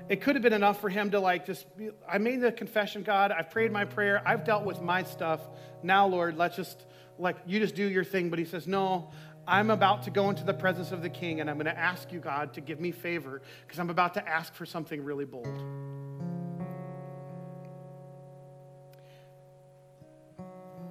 [0.09, 1.65] It could have been enough for him to like just,
[2.07, 5.41] I made the confession, God, I've prayed my prayer, I've dealt with my stuff.
[5.81, 6.85] Now, Lord, let's just,
[7.17, 8.29] like, you just do your thing.
[8.29, 9.11] But he says, No,
[9.47, 12.11] I'm about to go into the presence of the king and I'm going to ask
[12.11, 15.61] you, God, to give me favor because I'm about to ask for something really bold.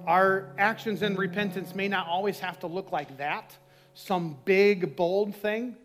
[0.05, 3.55] Our actions in repentance may not always have to look like that,
[3.95, 5.75] some big, bold thing,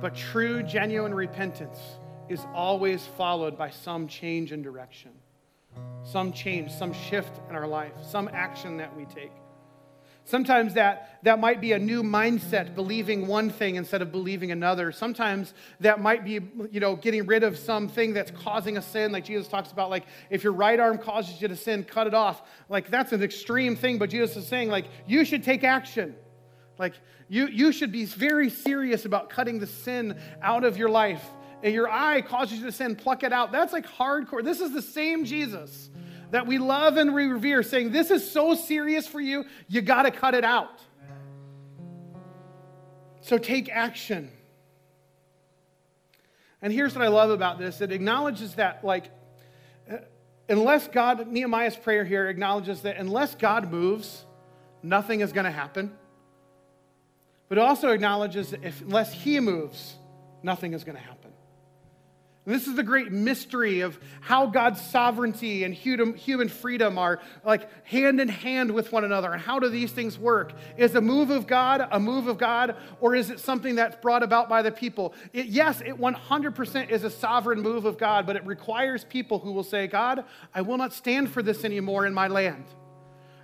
[0.00, 1.78] but true, genuine repentance
[2.28, 5.10] is always followed by some change in direction,
[6.02, 9.32] some change, some shift in our life, some action that we take.
[10.26, 14.90] Sometimes that, that might be a new mindset, believing one thing instead of believing another.
[14.90, 16.40] Sometimes that might be,
[16.72, 20.04] you know, getting rid of something that's causing a sin, like Jesus talks about, like
[20.30, 22.42] if your right arm causes you to sin, cut it off.
[22.70, 26.14] Like that's an extreme thing, but Jesus is saying, like, you should take action.
[26.78, 26.94] Like
[27.28, 31.24] you, you should be very serious about cutting the sin out of your life.
[31.62, 33.52] And your eye causes you to sin, pluck it out.
[33.52, 34.42] That's like hardcore.
[34.42, 35.90] This is the same Jesus
[36.34, 40.02] that we love and we revere, saying, This is so serious for you, you got
[40.02, 40.80] to cut it out.
[43.20, 44.32] So take action.
[46.60, 49.12] And here's what I love about this it acknowledges that, like,
[49.88, 49.98] uh,
[50.48, 54.24] unless God, Nehemiah's prayer here acknowledges that unless God moves,
[54.82, 55.92] nothing is going to happen.
[57.48, 59.94] But it also acknowledges that if, unless He moves,
[60.42, 61.23] nothing is going to happen.
[62.44, 67.86] And this is the great mystery of how God's sovereignty and human freedom are like
[67.86, 69.32] hand in hand with one another.
[69.32, 70.52] And how do these things work?
[70.76, 74.22] Is a move of God a move of God, or is it something that's brought
[74.22, 75.14] about by the people?
[75.32, 79.52] It, yes, it 100% is a sovereign move of God, but it requires people who
[79.52, 80.24] will say, God,
[80.54, 82.64] I will not stand for this anymore in my land.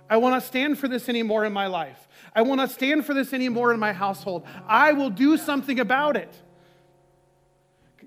[0.09, 2.07] I will not stand for this anymore in my life.
[2.35, 4.43] I will not stand for this anymore in my household.
[4.67, 6.33] I will do something about it.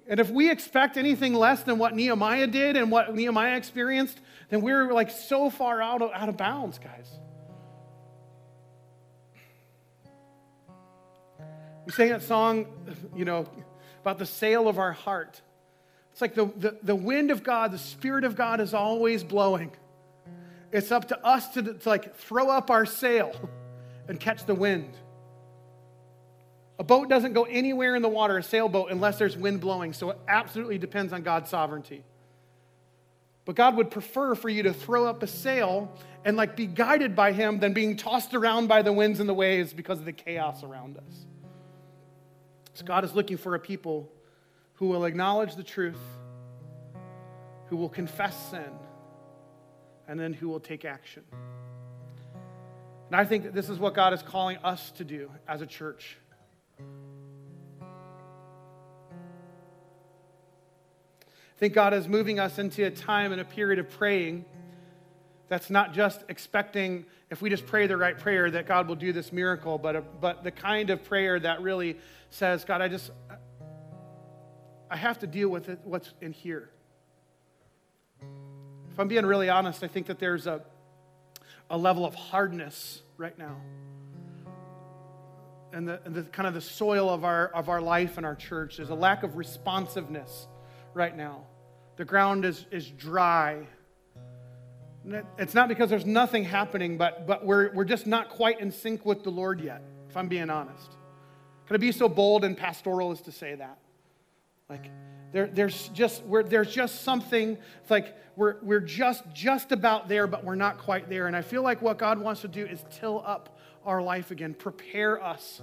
[0.07, 4.61] And if we expect anything less than what Nehemiah did and what Nehemiah experienced, then
[4.61, 7.11] we're like so far out of, out of bounds, guys.
[11.87, 12.67] We sang that song,
[13.15, 13.47] you know,
[14.03, 15.41] about the sail of our heart.
[16.13, 19.73] It's like the, the, the wind of God, the Spirit of God is always blowing.
[20.71, 23.35] It's up to us to, to like throw up our sail
[24.09, 24.95] and catch the wind.
[26.79, 29.93] A boat doesn't go anywhere in the water, a sailboat, unless there's wind blowing.
[29.93, 32.05] So it absolutely depends on God's sovereignty.
[33.45, 35.93] But God would prefer for you to throw up a sail
[36.25, 39.35] and like be guided by him than being tossed around by the winds and the
[39.35, 41.27] waves because of the chaos around us.
[42.73, 44.11] So God is looking for a people
[44.75, 46.01] who will acknowledge the truth,
[47.69, 48.73] who will confess sin,
[50.09, 51.23] and then who will take action.
[53.09, 55.67] And I think that this is what God is calling us to do as a
[55.67, 56.17] church.
[61.55, 64.45] I think God is moving us into a time and a period of praying
[65.49, 69.13] that's not just expecting, if we just pray the right prayer, that God will do
[69.13, 71.99] this miracle, but, a, but the kind of prayer that really
[72.31, 73.11] says, God, I just,
[74.91, 76.71] I have to deal with it, what's in here.
[78.91, 80.63] If I'm being really honest, I think that there's a,
[81.71, 83.57] a level of hardness right now.
[85.75, 88.37] And the, and the kind of the soil of our, of our life and our
[88.37, 88.77] church.
[88.77, 90.47] There's a lack of responsiveness
[90.95, 91.43] right now.
[91.97, 93.67] The ground is, is dry.
[95.37, 99.05] It's not because there's nothing happening, but, but we're, we're just not quite in sync
[99.05, 100.93] with the Lord yet, if I'm being honest.
[101.67, 103.79] Can I be so bold and pastoral as to say that?
[104.69, 104.91] Like,
[105.35, 110.45] there, there's just there's just something it's like we're, we're just just about there but
[110.45, 113.21] we're not quite there and i feel like what god wants to do is till
[113.27, 113.54] up
[113.85, 115.63] our life again prepare us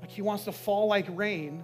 [0.00, 1.62] like he wants to fall like rain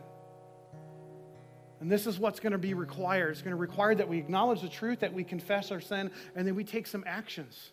[1.81, 4.63] and this is what's going to be required it's going to require that we acknowledge
[4.63, 7.71] the truth that we confess our sin and then we take some actions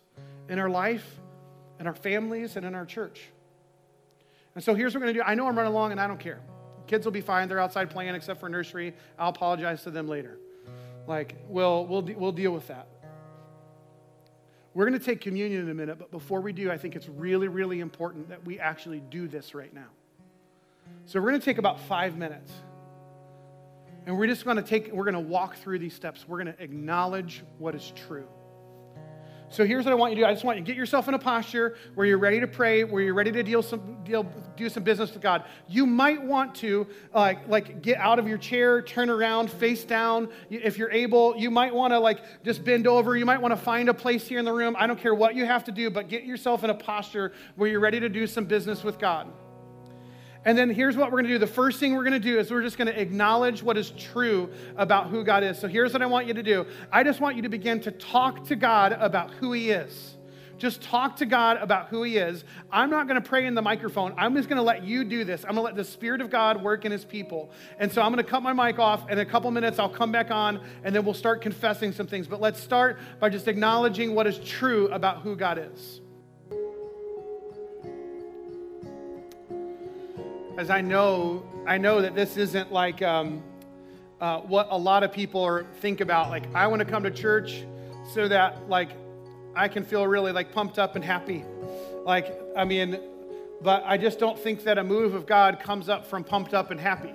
[0.48, 1.20] in our life
[1.80, 3.22] in our families and in our church
[4.54, 6.06] and so here's what we're going to do i know i'm running along and i
[6.06, 6.40] don't care
[6.88, 7.48] Kids will be fine.
[7.48, 8.94] They're outside playing except for nursery.
[9.18, 10.38] I'll apologize to them later.
[11.06, 12.88] Like, we'll, we'll, we'll deal with that.
[14.78, 17.08] We're going to take communion in a minute, but before we do, I think it's
[17.08, 19.88] really, really important that we actually do this right now.
[21.04, 22.52] So we're going to take about five minutes.
[24.06, 26.28] And we're just going to take, we're going to walk through these steps.
[26.28, 28.28] We're going to acknowledge what is true.
[29.50, 30.26] So here's what I want you to do.
[30.26, 32.84] I just want you to get yourself in a posture where you're ready to pray,
[32.84, 34.24] where you're ready to deal some, deal,
[34.56, 35.44] do some business with God.
[35.68, 40.28] You might want to uh, like get out of your chair, turn around, face down.
[40.50, 43.16] If you're able, you might want to like just bend over.
[43.16, 44.76] You might want to find a place here in the room.
[44.78, 47.70] I don't care what you have to do, but get yourself in a posture where
[47.70, 49.32] you're ready to do some business with God.
[50.44, 51.38] And then here's what we're going to do.
[51.38, 53.90] The first thing we're going to do is we're just going to acknowledge what is
[53.90, 55.58] true about who God is.
[55.58, 57.90] So here's what I want you to do I just want you to begin to
[57.90, 60.14] talk to God about who He is.
[60.58, 62.44] Just talk to God about who He is.
[62.70, 64.12] I'm not going to pray in the microphone.
[64.16, 65.44] I'm just going to let you do this.
[65.44, 67.50] I'm going to let the Spirit of God work in His people.
[67.78, 69.02] And so I'm going to cut my mic off.
[69.02, 72.06] And in a couple minutes, I'll come back on and then we'll start confessing some
[72.06, 72.26] things.
[72.26, 76.00] But let's start by just acknowledging what is true about who God is.
[80.58, 83.44] As I know, I know that this isn't like um,
[84.20, 86.30] uh, what a lot of people are, think about.
[86.30, 87.64] Like, I want to come to church
[88.12, 88.90] so that like
[89.54, 91.44] I can feel really like pumped up and happy.
[92.04, 92.98] Like, I mean,
[93.62, 96.72] but I just don't think that a move of God comes up from pumped up
[96.72, 97.14] and happy.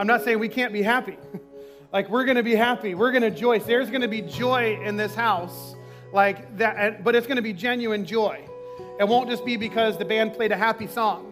[0.00, 1.18] I'm not saying we can't be happy.
[1.92, 2.96] like, we're going to be happy.
[2.96, 3.60] We're going to joy.
[3.60, 5.76] There's going to be joy in this house,
[6.12, 8.44] like that, but it's going to be genuine joy.
[8.98, 11.31] It won't just be because the band played a happy song.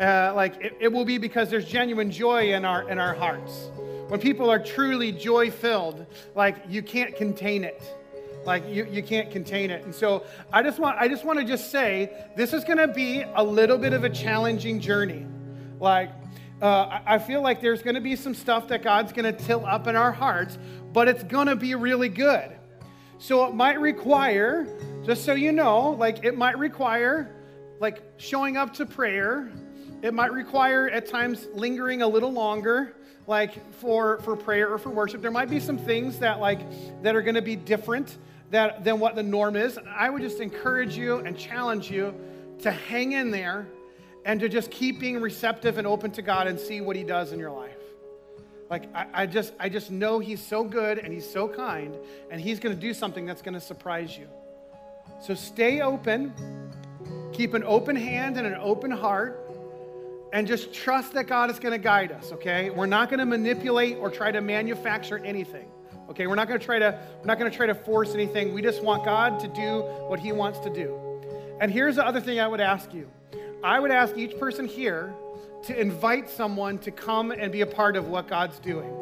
[0.00, 3.70] Uh, like it, it will be because there's genuine joy in our in our hearts.
[4.08, 7.82] When people are truly joy filled, like you can't contain it.
[8.44, 9.84] Like you, you can't contain it.
[9.84, 13.24] And so I just want I just want to just say this is gonna be
[13.34, 15.26] a little bit of a challenging journey.
[15.80, 16.10] Like
[16.60, 19.66] uh, I feel like there's going to be some stuff that God's going to till
[19.66, 20.56] up in our hearts,
[20.92, 22.56] but it's going to be really good.
[23.18, 24.66] So it might require,
[25.04, 27.34] just so you know, like it might require
[27.80, 29.50] like showing up to prayer
[30.04, 32.94] it might require at times lingering a little longer,
[33.26, 35.22] like for, for prayer or for worship.
[35.22, 36.60] There might be some things that like
[37.02, 38.18] that are going to be different
[38.50, 39.78] that, than what the norm is.
[39.96, 42.14] I would just encourage you and challenge you
[42.58, 43.66] to hang in there
[44.26, 47.32] and to just keep being receptive and open to God and see what He does
[47.32, 47.72] in your life.
[48.68, 51.96] Like I, I just I just know He's so good and He's so kind,
[52.30, 54.28] and He's going to do something that's going to surprise you.
[55.22, 56.34] So stay open,
[57.32, 59.43] keep an open hand and an open heart
[60.34, 62.68] and just trust that God is going to guide us, okay?
[62.68, 65.70] We're not going to manipulate or try to manufacture anything.
[66.10, 68.52] Okay, we're not going to try to we're not going to try to force anything.
[68.52, 70.98] We just want God to do what he wants to do.
[71.60, 73.08] And here's the other thing I would ask you.
[73.62, 75.14] I would ask each person here
[75.62, 78.92] to invite someone to come and be a part of what God's doing.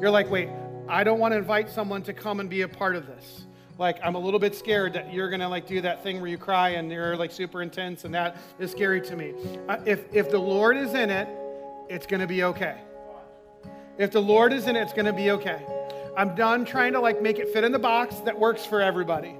[0.00, 0.50] You're like, "Wait,
[0.88, 3.46] I don't want to invite someone to come and be a part of this."
[3.82, 6.38] Like i'm a little bit scared that you're gonna like do that thing where you
[6.38, 9.34] cry and you're like super intense and that is scary to me.
[9.68, 11.28] Uh, if if the lord is in it
[11.90, 12.78] it's gonna be okay.
[13.98, 15.66] If the lord is in it it's gonna be okay.
[16.16, 19.34] I'm done trying to like make it fit in the box that works for everybody.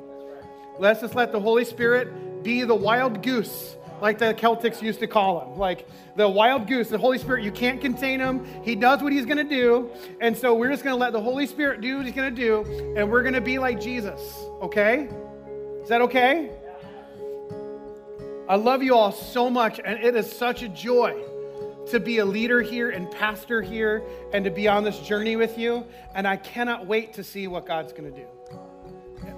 [0.78, 5.07] Let's just let the holy spirit be the wild goose like the Celtics used to
[5.07, 5.59] call him.
[5.59, 8.44] Like the wild goose, the Holy Spirit, you can't contain him.
[8.64, 9.90] He does what he's going to do.
[10.20, 12.40] And so we're just going to let the Holy Spirit do what he's going to
[12.40, 14.20] do, and we're going to be like Jesus,
[14.61, 15.09] okay?
[15.82, 16.50] Is that okay?
[18.48, 21.22] I love you all so much, and it is such a joy
[21.90, 25.57] to be a leader here and pastor here and to be on this journey with
[25.57, 25.86] you.
[26.14, 28.26] And I cannot wait to see what God's going to do.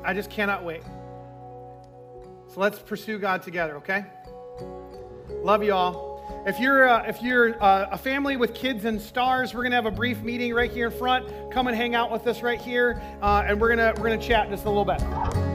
[0.02, 0.82] I just cannot wait.
[2.48, 4.06] So let's pursue God together, okay?
[5.28, 6.14] Love you all.
[6.46, 9.76] If you're, uh, if you're uh, a family with kids and stars, we're going to
[9.76, 11.26] have a brief meeting right here in front.
[11.50, 14.20] Come and hang out with us right here, uh, and we're going to we're gonna
[14.20, 15.53] chat just a little bit.